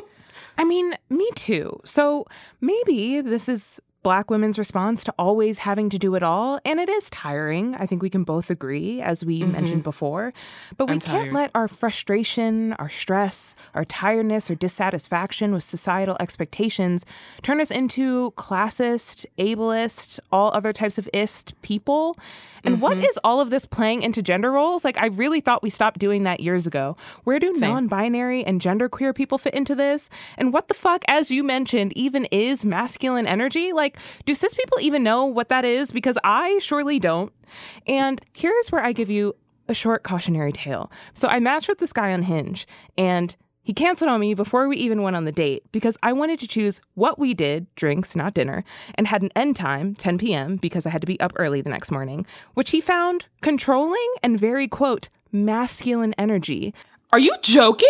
I 0.58 0.64
mean, 0.64 0.96
me 1.10 1.30
too. 1.36 1.80
So 1.86 2.28
maybe 2.60 3.22
this 3.22 3.48
is 3.48 3.80
Black 4.02 4.32
women's 4.32 4.58
response 4.58 5.04
to 5.04 5.14
always 5.20 5.60
having 5.60 5.90
to 5.90 6.00
do 6.00 6.16
it 6.16 6.24
all. 6.24 6.60
And 6.64 6.80
it 6.80 6.88
is 6.88 7.10
tiring. 7.10 7.76
I 7.76 7.86
think 7.86 8.02
we 8.02 8.10
can 8.10 8.24
both 8.24 8.50
agree, 8.50 9.02
as 9.02 9.26
we 9.26 9.42
mm-hmm. 9.42 9.52
mentioned 9.52 9.84
before. 9.84 10.34
But 10.78 10.86
we 10.86 10.94
I'm 10.94 11.00
can't 11.00 11.26
tired. 11.26 11.34
let 11.34 11.52
our 11.54 11.68
frustration, 11.68 12.74
our 12.74 12.90
stress, 12.90 13.56
our 13.74 13.84
tiredness, 13.84 14.50
or 14.50 14.56
dissatisfaction 14.56 15.54
with 15.54 15.64
societal 15.64 16.16
expectations 16.20 17.06
turn 17.42 17.60
us 17.60 17.72
into 17.72 18.32
classist, 18.32 19.26
ableist, 19.38 20.20
all 20.32 20.52
other 20.54 20.72
types 20.72 20.98
of 20.98 21.10
ist 21.14 21.60
people. 21.62 22.18
And 22.64 22.76
mm-hmm. 22.76 22.84
what 22.84 22.98
is 22.98 23.20
all 23.24 23.40
of 23.40 23.50
this 23.50 23.66
playing 23.66 24.04
into 24.04 24.22
gender 24.22 24.52
roles? 24.52 24.86
Like, 24.86 24.98
I 24.98 25.08
really 25.08 25.42
thought 25.42 25.64
we 25.64 25.70
stopped 25.70 26.00
doing 26.00 26.24
that 26.24 26.40
years 26.40 26.68
ago. 26.68 26.98
Where 27.24 27.40
do 27.40 27.52
non 27.54 27.88
binary 27.88 28.44
and 28.44 28.62
genderqueer 28.62 29.16
people 29.16 29.38
fit 29.38 29.54
into 29.54 29.76
this? 29.76 30.10
And 30.38 30.54
what 30.54 30.68
the 30.68 30.74
fuck, 30.74 31.04
as 31.08 31.32
you 31.32 31.44
mentioned, 31.44 31.94
even 31.96 32.26
is 32.26 32.66
masculine 32.66 33.28
energy? 33.28 33.74
Like, 33.74 33.89
do 34.26 34.34
cis 34.34 34.54
people 34.54 34.80
even 34.82 35.04
know 35.04 35.26
what 35.26 35.50
that 35.50 35.66
is? 35.66 35.92
Because 35.92 36.18
I 36.24 36.60
surely 36.60 37.00
don't. 37.00 37.34
And 37.88 38.22
here's 38.38 38.72
where 38.72 38.84
I 38.84 38.92
give 38.92 39.10
you 39.10 39.36
a 39.68 39.74
short 39.74 40.04
cautionary 40.04 40.52
tale. 40.52 40.92
So 41.14 41.28
I 41.28 41.40
matched 41.40 41.68
with 41.70 41.78
this 41.78 41.94
guy 41.94 42.12
on 42.12 42.24
Hinge, 42.24 42.66
and 42.98 43.36
he 43.62 43.74
canceled 43.74 44.10
on 44.10 44.20
me 44.20 44.34
before 44.34 44.68
we 44.68 44.78
even 44.78 45.04
went 45.04 45.16
on 45.16 45.26
the 45.26 45.32
date 45.32 45.64
because 45.72 45.96
I 46.02 46.12
wanted 46.12 46.40
to 46.40 46.48
choose 46.48 46.82
what 46.96 47.20
we 47.20 47.36
did, 47.36 47.68
drinks, 47.76 48.16
not 48.16 48.34
dinner, 48.34 48.64
and 48.96 49.06
had 49.06 49.22
an 49.22 49.30
end 49.36 49.56
time, 49.56 49.94
10 49.94 50.18
p.m., 50.18 50.56
because 50.56 50.88
I 50.88 50.90
had 50.90 51.02
to 51.02 51.08
be 51.08 51.20
up 51.20 51.34
early 51.36 51.62
the 51.62 51.70
next 51.70 51.92
morning, 51.92 52.26
which 52.56 52.72
he 52.72 52.82
found 52.82 53.26
controlling 53.42 54.14
and 54.24 54.40
very, 54.40 54.68
quote, 54.68 55.10
masculine 55.32 56.16
energy. 56.18 56.74
Are 57.12 57.20
you 57.20 57.36
joking? 57.44 57.90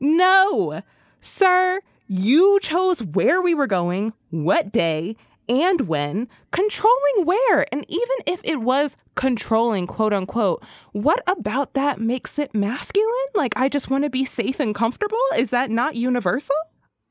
No. 0.00 0.82
Sir, 1.20 1.80
you 2.08 2.58
chose 2.60 3.00
where 3.00 3.40
we 3.40 3.54
were 3.54 3.68
going, 3.68 4.12
what 4.30 4.72
day, 4.72 5.14
and 5.60 5.82
when, 5.82 6.28
controlling 6.50 7.24
where. 7.24 7.66
And 7.72 7.84
even 7.88 8.16
if 8.26 8.40
it 8.44 8.60
was 8.60 8.96
controlling, 9.14 9.86
quote 9.86 10.12
unquote, 10.12 10.64
what 10.92 11.22
about 11.26 11.74
that 11.74 12.00
makes 12.00 12.38
it 12.38 12.54
masculine? 12.54 13.08
Like, 13.34 13.56
I 13.56 13.68
just 13.68 13.90
want 13.90 14.04
to 14.04 14.10
be 14.10 14.24
safe 14.24 14.60
and 14.60 14.74
comfortable? 14.74 15.18
Is 15.36 15.50
that 15.50 15.70
not 15.70 15.94
universal? 15.94 16.56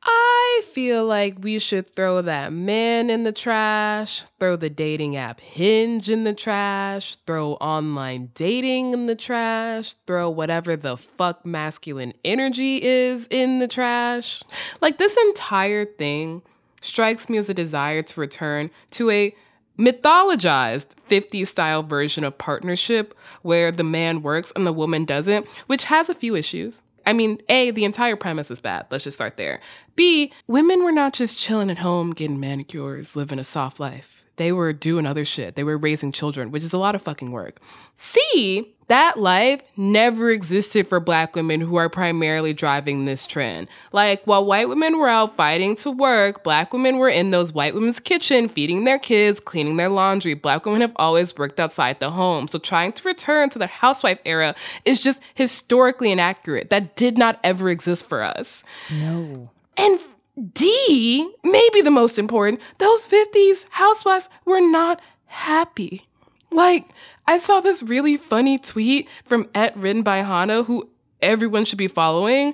I 0.03 0.63
feel 0.73 1.05
like 1.05 1.37
we 1.41 1.59
should 1.59 1.93
throw 1.93 2.23
that 2.23 2.51
man 2.51 3.11
in 3.11 3.21
the 3.21 3.31
trash, 3.31 4.23
throw 4.39 4.55
the 4.55 4.69
dating 4.69 5.15
app 5.15 5.39
Hinge 5.39 6.09
in 6.09 6.23
the 6.23 6.33
trash, 6.33 7.17
throw 7.27 7.53
online 7.53 8.31
dating 8.33 8.93
in 8.93 9.05
the 9.05 9.15
trash, 9.15 9.93
throw 10.07 10.27
whatever 10.29 10.75
the 10.75 10.97
fuck 10.97 11.45
masculine 11.45 12.13
energy 12.25 12.81
is 12.81 13.27
in 13.29 13.59
the 13.59 13.67
trash. 13.67 14.41
Like, 14.81 14.97
this 14.97 15.15
entire 15.17 15.85
thing 15.85 16.41
strikes 16.81 17.29
me 17.29 17.37
as 17.37 17.49
a 17.49 17.53
desire 17.53 18.01
to 18.01 18.19
return 18.19 18.69
to 18.91 19.09
a 19.09 19.35
mythologized 19.79 20.89
50s 21.09 21.47
style 21.47 21.83
version 21.83 22.23
of 22.23 22.37
partnership 22.37 23.17
where 23.41 23.71
the 23.71 23.83
man 23.83 24.21
works 24.21 24.51
and 24.55 24.67
the 24.67 24.73
woman 24.73 25.05
doesn't, 25.05 25.47
which 25.67 25.85
has 25.85 26.09
a 26.09 26.13
few 26.13 26.35
issues. 26.35 26.83
I 27.05 27.13
mean, 27.13 27.41
A, 27.49 27.71
the 27.71 27.85
entire 27.85 28.15
premise 28.15 28.51
is 28.51 28.61
bad. 28.61 28.85
Let's 28.91 29.05
just 29.05 29.17
start 29.17 29.37
there. 29.37 29.59
B, 29.95 30.31
women 30.47 30.83
were 30.83 30.91
not 30.91 31.13
just 31.13 31.39
chilling 31.39 31.71
at 31.71 31.79
home 31.79 32.13
getting 32.13 32.39
manicures, 32.39 33.15
living 33.15 33.39
a 33.39 33.43
soft 33.43 33.79
life. 33.79 34.20
They 34.41 34.51
were 34.51 34.73
doing 34.73 35.05
other 35.05 35.23
shit. 35.23 35.53
They 35.53 35.63
were 35.63 35.77
raising 35.77 36.11
children, 36.11 36.49
which 36.49 36.63
is 36.63 36.73
a 36.73 36.79
lot 36.79 36.95
of 36.95 37.03
fucking 37.03 37.29
work. 37.29 37.59
C, 37.97 38.73
that 38.87 39.19
life 39.19 39.61
never 39.77 40.31
existed 40.31 40.87
for 40.87 40.99
black 40.99 41.35
women 41.35 41.61
who 41.61 41.75
are 41.75 41.89
primarily 41.89 42.51
driving 42.51 43.05
this 43.05 43.27
trend. 43.27 43.67
Like, 43.91 44.25
while 44.25 44.43
white 44.43 44.67
women 44.67 44.97
were 44.97 45.07
out 45.07 45.37
fighting 45.37 45.75
to 45.75 45.91
work, 45.91 46.43
black 46.43 46.73
women 46.73 46.97
were 46.97 47.07
in 47.07 47.29
those 47.29 47.53
white 47.53 47.75
women's 47.75 47.99
kitchen 47.99 48.49
feeding 48.49 48.83
their 48.83 48.97
kids, 48.97 49.39
cleaning 49.39 49.77
their 49.77 49.89
laundry. 49.89 50.33
Black 50.33 50.65
women 50.65 50.81
have 50.81 50.93
always 50.95 51.37
worked 51.37 51.59
outside 51.59 51.99
the 51.99 52.09
home. 52.09 52.47
So 52.47 52.57
trying 52.57 52.93
to 52.93 53.07
return 53.07 53.51
to 53.51 53.59
the 53.59 53.67
housewife 53.67 54.17
era 54.25 54.55
is 54.85 54.99
just 54.99 55.21
historically 55.35 56.11
inaccurate. 56.11 56.71
That 56.71 56.95
did 56.95 57.15
not 57.15 57.39
ever 57.43 57.69
exist 57.69 58.09
for 58.09 58.23
us. 58.23 58.63
No. 58.89 59.51
And 59.77 59.99
D, 60.53 61.31
maybe 61.43 61.81
the 61.81 61.91
most 61.91 62.17
important, 62.17 62.61
those 62.79 63.07
50s 63.07 63.65
housewives 63.69 64.29
were 64.45 64.61
not 64.61 65.01
happy. 65.27 66.07
Like, 66.51 66.89
I 67.27 67.37
saw 67.37 67.61
this 67.61 67.83
really 67.83 68.17
funny 68.17 68.57
tweet 68.57 69.07
from 69.25 69.49
at 69.55 69.75
written 69.77 70.03
by 70.03 70.17
Hannah, 70.17 70.63
who 70.63 70.89
everyone 71.21 71.65
should 71.65 71.77
be 71.77 71.87
following. 71.87 72.53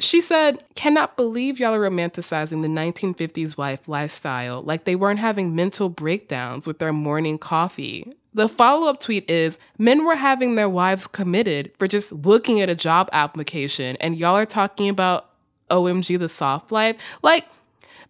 She 0.00 0.20
said, 0.20 0.64
Cannot 0.74 1.16
believe 1.16 1.58
y'all 1.58 1.74
are 1.74 1.90
romanticizing 1.90 2.62
the 2.62 2.68
1950s 2.68 3.56
wife 3.56 3.88
lifestyle 3.88 4.62
like 4.62 4.84
they 4.84 4.96
weren't 4.96 5.18
having 5.18 5.54
mental 5.54 5.88
breakdowns 5.88 6.66
with 6.66 6.78
their 6.78 6.92
morning 6.92 7.38
coffee. 7.38 8.12
The 8.34 8.48
follow 8.48 8.88
up 8.88 9.00
tweet 9.00 9.28
is 9.28 9.58
Men 9.78 10.04
were 10.04 10.14
having 10.14 10.54
their 10.54 10.68
wives 10.68 11.06
committed 11.06 11.72
for 11.78 11.88
just 11.88 12.12
looking 12.12 12.60
at 12.60 12.68
a 12.68 12.74
job 12.76 13.08
application, 13.12 13.96
and 13.96 14.16
y'all 14.16 14.36
are 14.36 14.46
talking 14.46 14.88
about 14.88 15.27
OMG 15.70 16.18
the 16.18 16.28
soft 16.28 16.72
life. 16.72 16.96
Like, 17.22 17.46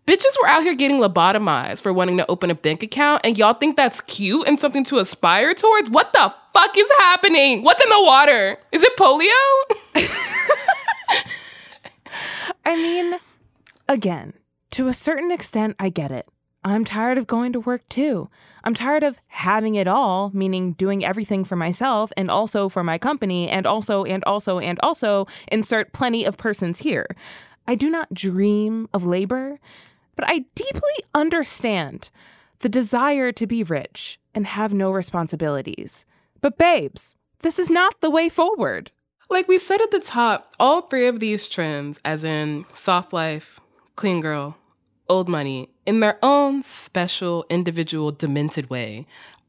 bitches 0.07 0.35
were 0.41 0.49
out 0.49 0.63
here 0.63 0.75
getting 0.75 0.99
lobotomized 0.99 1.83
for 1.83 1.93
wanting 1.93 2.17
to 2.17 2.31
open 2.31 2.51
a 2.51 2.55
bank 2.55 2.83
account, 2.83 3.23
and 3.25 3.37
y'all 3.37 3.55
think 3.55 3.77
that's 3.77 4.01
cute 4.03 4.47
and 4.49 4.59
something 4.59 4.85
to 4.85 4.99
aspire 4.99 5.55
towards? 5.55 5.91
What 5.91 6.13
the 6.13 6.33
fuck 6.55 6.77
is 6.77 6.89
happening? 6.99 7.63
What's 7.63 7.83
in 7.83 7.91
the 7.91 8.03
water? 8.03 8.59
Is 8.73 8.83
it 8.83 8.97
polio? 8.97 9.29
I 12.65 12.77
mean, 12.77 13.17
again, 13.89 14.35
to 14.73 14.89
a 14.89 14.95
certain 14.95 15.31
extent, 15.31 15.77
I 15.79 15.89
get 15.89 16.11
it. 16.11 16.27
I'm 16.65 16.85
tired 16.85 17.19
of 17.19 17.27
going 17.27 17.53
to 17.53 17.61
work 17.61 17.89
too. 17.89 18.29
I'm 18.65 18.75
tired 18.75 19.03
of 19.03 19.19
having 19.29 19.77
it 19.77 19.87
all, 19.87 20.31
meaning 20.35 20.73
doing 20.73 21.05
everything 21.05 21.45
for 21.45 21.57
myself 21.57 22.13
and 22.17 22.31
also 22.31 22.69
for 22.69 22.83
my 22.83 22.99
company, 22.99 23.49
and 23.49 23.67
also, 23.67 24.05
and 24.05 24.23
also, 24.25 24.59
and 24.59 24.79
also 24.83 25.27
insert 25.51 25.93
plenty 25.93 26.25
of 26.25 26.37
persons 26.37 26.81
here. 26.81 27.07
I 27.69 27.75
do 27.75 27.91
not 27.91 28.15
dream 28.15 28.89
of 28.95 29.05
labor, 29.05 29.61
but 30.17 30.25
I 30.27 30.47
deeply 30.55 31.05
understand 31.15 32.11
the 32.61 32.69
desire 32.71 33.31
to 33.33 33.47
be 33.47 33.63
rich 33.63 34.19
and 34.35 34.47
have 34.47 34.73
no 34.73 34.91
responsibilities. 34.91 36.07
But, 36.41 36.57
babes, 36.57 37.17
this 37.41 37.59
is 37.59 37.69
not 37.69 38.01
the 38.01 38.09
way 38.09 38.31
forward. 38.31 38.91
Like 39.29 39.49
we 39.49 39.59
said 39.59 39.83
at 39.83 39.91
the 39.91 40.01
top, 40.01 40.55
all 40.59 40.81
three 40.81 41.07
of 41.07 41.21
these 41.21 41.47
trends, 41.47 42.01
as 42.07 42.25
in 42.25 42.65
soft 42.73 43.13
life, 43.13 43.61
clean 43.97 44.21
girl, 44.21 44.57
old 45.07 45.29
money, 45.29 45.69
in 45.85 46.01
their 46.01 46.19
own 46.23 46.63
special, 46.63 47.45
individual, 47.51 48.13
demented 48.13 48.71
way, 48.71 49.07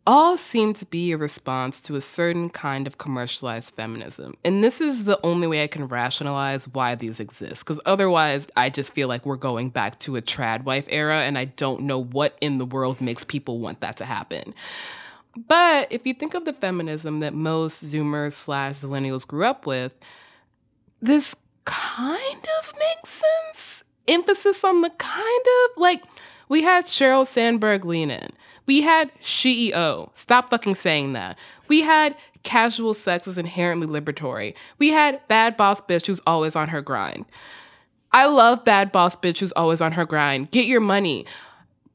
all 0.09 0.39
seem 0.39 0.73
to 0.73 0.87
be 0.87 1.11
a 1.11 1.17
response 1.17 1.79
to 1.79 1.95
a 1.95 2.01
certain 2.01 2.49
kind 2.49 2.87
of 2.87 2.97
commercialized 2.97 3.75
feminism. 3.75 4.33
And 4.43 4.63
this 4.63 4.81
is 4.81 5.03
the 5.03 5.19
only 5.23 5.45
way 5.45 5.61
I 5.61 5.67
can 5.67 5.87
rationalize 5.87 6.67
why 6.67 6.95
these 6.95 7.19
exist. 7.19 7.63
Because 7.63 7.79
otherwise, 7.85 8.47
I 8.57 8.71
just 8.71 8.91
feel 8.91 9.07
like 9.07 9.23
we're 9.23 9.35
going 9.35 9.69
back 9.69 9.99
to 9.99 10.15
a 10.15 10.21
trad 10.23 10.63
wife 10.63 10.87
era, 10.89 11.19
and 11.19 11.37
I 11.37 11.45
don't 11.45 11.81
know 11.81 12.01
what 12.01 12.35
in 12.41 12.57
the 12.57 12.65
world 12.65 12.99
makes 12.99 13.23
people 13.23 13.59
want 13.59 13.81
that 13.81 13.97
to 13.97 14.05
happen. 14.05 14.55
But 15.47 15.91
if 15.91 16.07
you 16.07 16.15
think 16.15 16.33
of 16.33 16.43
the 16.43 16.53
feminism 16.53 17.19
that 17.19 17.35
most 17.35 17.85
Zoomers 17.85 18.33
slash 18.33 18.79
millennials 18.79 19.27
grew 19.27 19.45
up 19.45 19.67
with, 19.67 19.91
this 21.03 21.35
kind 21.65 22.47
of 22.59 22.73
makes 22.79 23.21
sense. 23.21 23.83
Emphasis 24.07 24.63
on 24.63 24.81
the 24.81 24.89
kind 24.89 25.45
of 25.45 25.77
like 25.77 26.01
we 26.47 26.63
had 26.63 26.85
Sheryl 26.85 27.27
Sandberg 27.27 27.85
lean 27.85 28.09
in. 28.09 28.31
We 28.69 28.81
had 28.81 29.11
CEO. 29.23 30.11
Stop 30.13 30.51
fucking 30.51 30.75
saying 30.75 31.13
that. 31.13 31.39
We 31.69 31.81
had 31.81 32.15
casual 32.43 32.93
sex 32.93 33.27
is 33.27 33.39
inherently 33.39 33.87
liberatory. 33.87 34.53
We 34.77 34.89
had 34.89 35.27
bad 35.27 35.57
boss 35.57 35.81
bitch 35.81 36.05
who's 36.05 36.21
always 36.27 36.55
on 36.55 36.67
her 36.67 36.79
grind. 36.79 37.25
I 38.11 38.27
love 38.27 38.63
bad 38.63 38.91
boss 38.91 39.15
bitch 39.15 39.39
who's 39.39 39.51
always 39.53 39.81
on 39.81 39.93
her 39.93 40.05
grind. 40.05 40.51
Get 40.51 40.67
your 40.67 40.81
money. 40.81 41.25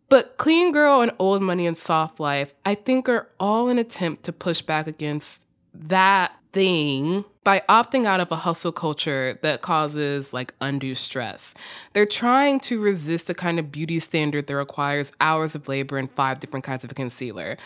But 0.08 0.36
clean 0.36 0.72
girl 0.72 1.00
and 1.00 1.12
old 1.20 1.42
money 1.42 1.68
and 1.68 1.78
soft 1.78 2.18
life, 2.18 2.52
I 2.64 2.74
think 2.74 3.08
are 3.08 3.28
all 3.38 3.68
an 3.68 3.78
attempt 3.78 4.24
to 4.24 4.32
push 4.32 4.60
back 4.60 4.88
against 4.88 5.42
that 5.74 6.32
thing 6.54 7.24
by 7.42 7.62
opting 7.68 8.06
out 8.06 8.20
of 8.20 8.32
a 8.32 8.36
hustle 8.36 8.72
culture 8.72 9.38
that 9.42 9.60
causes 9.60 10.32
like 10.32 10.54
undue 10.62 10.94
stress. 10.94 11.52
They're 11.92 12.06
trying 12.06 12.60
to 12.60 12.80
resist 12.80 13.26
the 13.26 13.34
kind 13.34 13.58
of 13.58 13.70
beauty 13.70 13.98
standard 13.98 14.46
that 14.46 14.56
requires 14.56 15.12
hours 15.20 15.54
of 15.54 15.68
labor 15.68 15.98
and 15.98 16.10
five 16.12 16.40
different 16.40 16.64
kinds 16.64 16.84
of 16.84 16.94
concealer. 16.94 17.58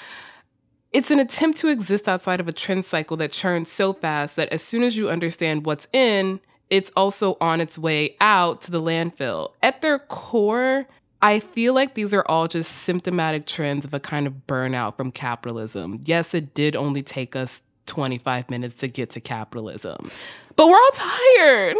It's 0.93 1.11
an 1.11 1.21
attempt 1.21 1.59
to 1.59 1.69
exist 1.69 2.09
outside 2.09 2.41
of 2.41 2.49
a 2.49 2.53
trend 2.53 2.87
cycle 2.87 3.17
that 3.19 3.31
churns 3.31 3.71
so 3.71 3.93
fast 3.93 4.37
that 4.37 4.49
as 4.49 4.63
soon 4.63 4.83
as 4.83 4.97
you 4.97 5.11
understand 5.11 5.67
what's 5.67 5.87
in, 5.93 6.41
it's 6.71 6.91
also 6.97 7.37
on 7.41 7.61
its 7.61 7.79
way 7.79 8.17
out 8.21 8.63
to 8.63 8.71
the 8.71 8.81
landfill. 8.81 9.53
At 9.63 9.83
their 9.83 9.99
core, 9.99 10.87
I 11.21 11.41
feel 11.41 11.75
like 11.75 11.95
these 11.95 12.15
are 12.15 12.25
all 12.27 12.49
just 12.49 12.73
symptomatic 12.73 13.45
trends 13.47 13.85
of 13.85 13.93
a 13.93 14.01
kind 14.01 14.27
of 14.27 14.47
burnout 14.47 14.97
from 14.97 15.11
capitalism. 15.11 16.01
Yes, 16.05 16.33
it 16.33 16.55
did 16.55 16.75
only 16.75 17.03
take 17.03 17.37
us 17.37 17.63
25 17.89 18.51
minutes 18.51 18.77
to 18.77 18.89
get 18.89 19.11
to 19.11 19.21
capitalism, 19.21 20.11
but 20.55 20.69
we're 20.69 20.77
all 20.77 20.91
tired. 20.95 21.77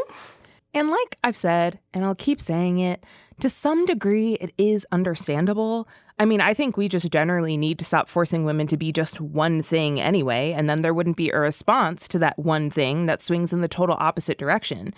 And 0.75 0.91
like 0.91 1.19
I've 1.23 1.37
said, 1.37 1.79
and 1.95 2.05
I'll 2.05 2.15
keep 2.15 2.41
saying 2.41 2.81
it, 2.81 3.05
to 3.41 3.49
some 3.49 3.87
degree, 3.87 4.35
it 4.35 4.53
is 4.59 4.87
understandable. 4.91 5.89
I 6.19 6.25
mean, 6.25 6.41
I 6.41 6.53
think 6.55 6.77
we 6.77 6.89
just 6.89 7.11
generally 7.13 7.57
need 7.57 7.79
to 7.79 7.85
stop 7.85 8.09
forcing 8.09 8.45
women 8.45 8.67
to 8.67 8.77
be 8.77 8.91
just 8.91 9.21
one 9.21 9.63
thing 9.63 10.01
anyway, 10.01 10.53
and 10.53 10.69
then 10.69 10.83
there 10.83 10.93
wouldn't 10.93 11.17
be 11.17 11.31
a 11.31 11.39
response 11.39 12.09
to 12.09 12.19
that 12.19 12.39
one 12.39 12.71
thing 12.71 13.07
that 13.07 13.23
swings 13.23 13.53
in 13.53 13.61
the 13.61 13.69
total 13.69 13.97
opposite 14.01 14.39
direction. 14.39 14.93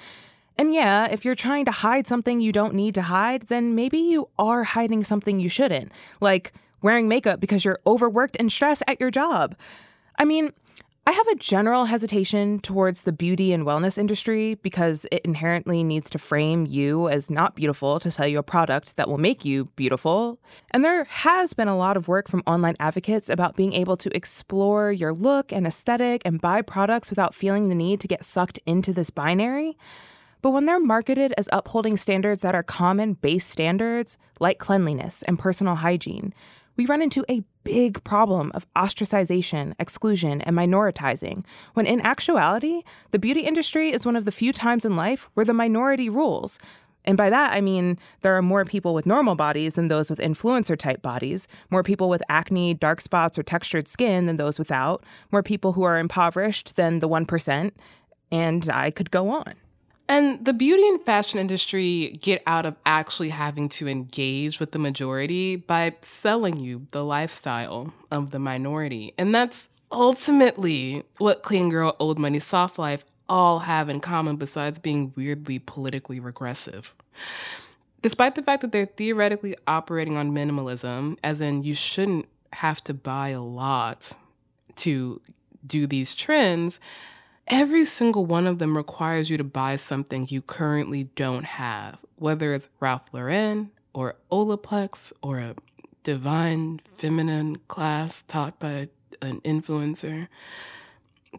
And 0.56 0.72
yeah, 0.72 1.06
if 1.06 1.24
you're 1.24 1.34
trying 1.34 1.66
to 1.66 1.70
hide 1.70 2.06
something 2.06 2.40
you 2.40 2.52
don't 2.52 2.74
need 2.74 2.94
to 2.94 3.02
hide, 3.02 3.42
then 3.42 3.74
maybe 3.74 3.98
you 3.98 4.28
are 4.38 4.64
hiding 4.64 5.04
something 5.04 5.40
you 5.40 5.48
shouldn't, 5.48 5.92
like 6.20 6.52
wearing 6.82 7.08
makeup 7.08 7.40
because 7.40 7.64
you're 7.64 7.80
overworked 7.86 8.36
and 8.38 8.50
stressed 8.50 8.82
at 8.86 9.00
your 9.00 9.10
job. 9.10 9.56
I 10.18 10.24
mean, 10.24 10.52
I 11.06 11.12
have 11.12 11.26
a 11.28 11.34
general 11.34 11.86
hesitation 11.86 12.60
towards 12.60 13.02
the 13.02 13.12
beauty 13.12 13.52
and 13.52 13.64
wellness 13.64 13.96
industry 13.96 14.56
because 14.56 15.06
it 15.10 15.22
inherently 15.24 15.82
needs 15.82 16.10
to 16.10 16.18
frame 16.18 16.66
you 16.66 17.08
as 17.08 17.30
not 17.30 17.56
beautiful 17.56 17.98
to 18.00 18.10
sell 18.10 18.26
you 18.26 18.38
a 18.38 18.42
product 18.42 18.96
that 18.96 19.08
will 19.08 19.18
make 19.18 19.42
you 19.42 19.64
beautiful. 19.76 20.38
And 20.72 20.84
there 20.84 21.04
has 21.04 21.54
been 21.54 21.68
a 21.68 21.76
lot 21.76 21.96
of 21.96 22.06
work 22.06 22.28
from 22.28 22.42
online 22.46 22.76
advocates 22.78 23.30
about 23.30 23.56
being 23.56 23.72
able 23.72 23.96
to 23.96 24.14
explore 24.14 24.92
your 24.92 25.14
look 25.14 25.52
and 25.52 25.66
aesthetic 25.66 26.20
and 26.26 26.40
buy 26.40 26.60
products 26.60 27.08
without 27.08 27.34
feeling 27.34 27.68
the 27.68 27.74
need 27.74 27.98
to 28.00 28.08
get 28.08 28.24
sucked 28.24 28.60
into 28.66 28.92
this 28.92 29.08
binary. 29.08 29.78
But 30.42 30.50
when 30.50 30.66
they're 30.66 30.80
marketed 30.80 31.34
as 31.36 31.48
upholding 31.50 31.96
standards 31.96 32.42
that 32.42 32.54
are 32.54 32.62
common 32.62 33.14
base 33.14 33.46
standards, 33.46 34.18
like 34.38 34.58
cleanliness 34.58 35.22
and 35.22 35.38
personal 35.38 35.76
hygiene, 35.76 36.34
we 36.80 36.86
run 36.86 37.02
into 37.02 37.26
a 37.28 37.42
big 37.62 38.02
problem 38.04 38.50
of 38.54 38.64
ostracization, 38.74 39.74
exclusion, 39.78 40.40
and 40.40 40.56
minoritizing, 40.56 41.44
when 41.74 41.84
in 41.84 42.00
actuality, 42.00 42.80
the 43.10 43.18
beauty 43.18 43.42
industry 43.42 43.90
is 43.90 44.06
one 44.06 44.16
of 44.16 44.24
the 44.24 44.32
few 44.32 44.50
times 44.50 44.86
in 44.86 44.96
life 44.96 45.28
where 45.34 45.44
the 45.44 45.52
minority 45.52 46.08
rules. 46.08 46.58
And 47.04 47.18
by 47.18 47.28
that, 47.28 47.52
I 47.52 47.60
mean 47.60 47.98
there 48.22 48.34
are 48.34 48.40
more 48.40 48.64
people 48.64 48.94
with 48.94 49.04
normal 49.04 49.34
bodies 49.34 49.74
than 49.74 49.88
those 49.88 50.08
with 50.08 50.20
influencer 50.20 50.74
type 50.74 51.02
bodies, 51.02 51.48
more 51.70 51.82
people 51.82 52.08
with 52.08 52.22
acne, 52.30 52.72
dark 52.72 53.02
spots, 53.02 53.38
or 53.38 53.42
textured 53.42 53.86
skin 53.86 54.24
than 54.24 54.38
those 54.38 54.58
without, 54.58 55.04
more 55.30 55.42
people 55.42 55.74
who 55.74 55.82
are 55.82 55.98
impoverished 55.98 56.76
than 56.76 57.00
the 57.00 57.08
1%, 57.10 57.72
and 58.32 58.70
I 58.70 58.90
could 58.90 59.10
go 59.10 59.28
on. 59.28 59.52
And 60.10 60.44
the 60.44 60.52
beauty 60.52 60.88
and 60.88 61.00
fashion 61.00 61.38
industry 61.38 62.18
get 62.20 62.42
out 62.44 62.66
of 62.66 62.74
actually 62.84 63.28
having 63.28 63.68
to 63.68 63.86
engage 63.86 64.58
with 64.58 64.72
the 64.72 64.78
majority 64.80 65.54
by 65.54 65.94
selling 66.00 66.56
you 66.56 66.88
the 66.90 67.04
lifestyle 67.04 67.94
of 68.10 68.32
the 68.32 68.40
minority. 68.40 69.14
And 69.16 69.32
that's 69.32 69.68
ultimately 69.92 71.04
what 71.18 71.44
Clean 71.44 71.68
Girl, 71.68 71.94
Old 72.00 72.18
Money, 72.18 72.40
Soft 72.40 72.76
Life 72.76 73.04
all 73.28 73.60
have 73.60 73.88
in 73.88 74.00
common 74.00 74.34
besides 74.34 74.80
being 74.80 75.12
weirdly 75.14 75.60
politically 75.60 76.18
regressive. 76.18 76.92
Despite 78.02 78.34
the 78.34 78.42
fact 78.42 78.62
that 78.62 78.72
they're 78.72 78.86
theoretically 78.86 79.54
operating 79.68 80.16
on 80.16 80.32
minimalism, 80.32 81.18
as 81.22 81.40
in 81.40 81.62
you 81.62 81.74
shouldn't 81.74 82.26
have 82.54 82.82
to 82.82 82.94
buy 82.94 83.28
a 83.28 83.40
lot 83.40 84.10
to 84.74 85.20
do 85.64 85.86
these 85.86 86.16
trends, 86.16 86.80
every 87.50 87.84
single 87.84 88.24
one 88.24 88.46
of 88.46 88.58
them 88.58 88.76
requires 88.76 89.28
you 89.28 89.36
to 89.36 89.44
buy 89.44 89.76
something 89.76 90.26
you 90.30 90.40
currently 90.40 91.04
don't 91.16 91.44
have, 91.44 91.98
whether 92.16 92.54
it's 92.54 92.68
Ralph 92.78 93.02
Lauren 93.12 93.70
or 93.92 94.14
Olaplex 94.30 95.12
or 95.22 95.38
a 95.38 95.56
divine 96.02 96.80
feminine 96.96 97.56
class 97.68 98.22
taught 98.22 98.58
by 98.58 98.88
an 99.20 99.40
influencer. 99.40 100.28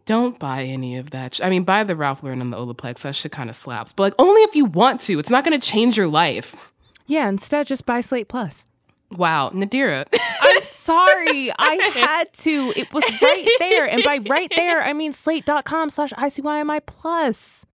Don't 0.06 0.38
buy 0.38 0.64
any 0.64 0.98
of 0.98 1.12
that. 1.12 1.40
I 1.44 1.50
mean, 1.50 1.64
buy 1.64 1.84
the 1.84 1.96
Ralph 1.96 2.24
Lauren 2.24 2.42
and 2.42 2.52
the 2.52 2.58
Olaplex. 2.58 3.02
That 3.02 3.16
shit 3.16 3.32
kind 3.32 3.50
of 3.50 3.56
slaps. 3.56 3.94
But 3.94 4.04
like, 4.04 4.14
only 4.20 4.42
if 4.44 4.56
you 4.56 4.66
want 4.66 5.02
to. 5.02 5.20
It's 5.20 5.30
not 5.30 5.44
going 5.44 5.60
to 5.60 5.66
change 5.66 5.98
your 5.98 6.08
life. 6.08 6.72
Yeah, 7.08 7.28
instead, 7.28 7.68
just 7.68 7.86
buy 7.86 8.02
Slate 8.02 8.28
Plus. 8.28 8.68
Wow, 9.18 9.50
Nadira. 9.54 10.06
I'm 10.42 10.62
sorry. 10.64 11.52
I 11.58 11.92
had 11.96 12.32
to. 12.34 12.74
It 12.76 12.94
was 12.94 13.04
right 13.22 13.48
there. 13.60 13.86
And 13.86 14.04
by 14.04 14.20
right 14.28 14.52
there, 14.56 14.82
I 14.82 14.94
mean 14.94 15.14
slate.com 15.14 15.90
slash 15.90 16.12
ICYMI 16.14 16.86
plus. 16.86 17.66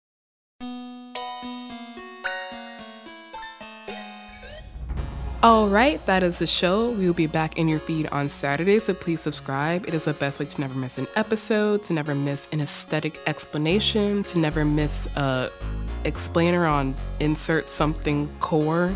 All 5.43 5.69
right, 5.69 6.04
that 6.08 6.23
is 6.23 6.39
the 6.39 6.47
show. 6.47 6.89
We 6.89 7.06
will 7.06 7.13
be 7.13 7.28
back 7.28 7.60
in 7.60 7.67
your 7.67 7.80
feed 7.80 8.08
on 8.08 8.28
Saturday, 8.28 8.80
so 8.80 8.95
please 8.95 9.21
subscribe. 9.21 9.88
It 9.88 9.93
is 9.93 10.06
the 10.06 10.13
best 10.13 10.39
way 10.39 10.47
to 10.47 10.62
never 10.62 10.73
miss 10.73 10.97
an 10.97 11.06
episode, 11.15 11.84
to 11.86 11.93
never 11.93 12.15
miss 12.15 12.50
an 12.52 12.60
aesthetic 12.60 13.19
explanation, 13.28 14.23
to 14.23 14.39
never 14.39 14.65
miss 14.65 15.08
a 15.15 15.52
explainer 16.06 16.65
on 16.65 16.95
insert 17.19 17.69
something 17.69 18.28
core. 18.39 18.95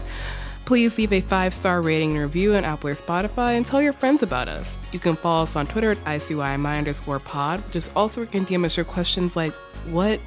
Please 0.72 0.98
leave 0.98 1.12
a 1.12 1.20
five 1.20 1.54
star 1.54 1.82
rating 1.82 2.12
and 2.12 2.22
review 2.22 2.56
on 2.56 2.64
Apple 2.64 2.92
or 2.92 2.94
Spotify 2.94 3.58
and 3.58 3.66
tell 3.66 3.82
your 3.82 3.92
friends 3.92 4.24
about 4.24 4.48
us. 4.48 4.78
You 4.94 5.00
can 5.00 5.18
follow 5.18 5.44
us 5.44 5.58
on 5.58 5.68
Twitter 5.68 5.92
at 5.92 6.02
ICYMI 6.06 6.78
underscore 6.78 7.20
pod, 7.20 7.60
which 7.66 7.76
is 7.76 7.92
also 7.94 8.22
where 8.22 8.26
you 8.32 8.32
can 8.32 8.46
DM 8.46 8.64
us 8.64 8.78
your 8.78 8.86
questions 8.86 9.36
like, 9.36 9.52
What 9.92 10.22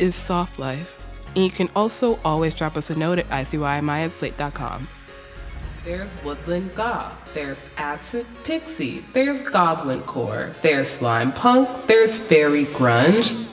is 0.00 0.16
soft 0.16 0.58
life? 0.58 1.06
And 1.36 1.44
you 1.44 1.50
can 1.52 1.68
also 1.76 2.18
always 2.24 2.54
drop 2.54 2.76
us 2.76 2.90
a 2.90 2.98
note 2.98 3.20
at 3.20 3.28
ICYMI 3.28 4.06
at 4.06 4.10
slate.com. 4.10 4.88
There's 5.84 6.24
Woodland 6.24 6.74
Goth, 6.74 7.32
there's 7.32 7.60
Acid 7.76 8.26
Pixie, 8.42 9.04
there's 9.12 9.48
Goblin 9.48 10.02
Core, 10.02 10.50
there's 10.60 10.88
Slime 10.88 11.30
Punk, 11.30 11.68
there's 11.86 12.18
Fairy 12.18 12.64
Grunge. 12.64 13.46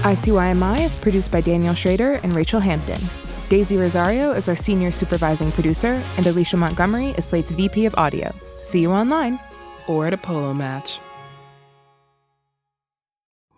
ICYMI 0.00 0.84
is 0.84 0.96
produced 0.96 1.32
by 1.32 1.40
Daniel 1.40 1.72
Schrader 1.72 2.20
and 2.22 2.34
Rachelle 2.34 2.60
Hampton. 2.60 3.00
Daisy 3.48 3.78
Rosario 3.78 4.32
is 4.32 4.48
our 4.48 4.56
senior 4.56 4.92
supervising 4.92 5.50
producer, 5.52 6.00
and 6.18 6.26
Alicia 6.26 6.56
Montgomery 6.56 7.06
is 7.16 7.24
Slate's 7.24 7.50
VP 7.50 7.86
of 7.86 7.94
Audio. 7.96 8.30
See 8.60 8.80
you 8.80 8.90
online. 8.92 9.40
Or 9.86 10.06
at 10.06 10.12
a 10.12 10.18
polo 10.18 10.52
match. 10.52 11.00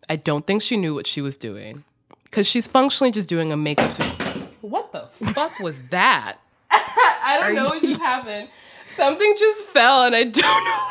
I 0.09 0.15
don't 0.17 0.47
think 0.47 0.63
she 0.63 0.77
knew 0.77 0.95
what 0.95 1.07
she 1.09 1.21
was 1.21 1.37
doing. 1.37 1.83
Because 2.25 2.47
she's 2.47 2.69
functionally 2.69 3.11
just 3.11 3.29
doing 3.29 3.51
a 3.51 3.57
makeup. 3.57 3.93
What 4.61 4.93
the 4.93 5.09
fuck 5.33 5.59
was 5.59 5.75
that? 5.91 6.37
I 6.71 7.39
don't 7.41 7.51
Are 7.51 7.53
know 7.55 7.63
you- 7.65 7.69
what 7.71 7.83
just 7.83 8.01
happened. 8.01 8.49
Something 8.97 9.35
just 9.39 9.65
fell 9.69 10.03
and 10.05 10.15
I 10.15 10.25
don't 10.25 10.37
know 10.65 10.89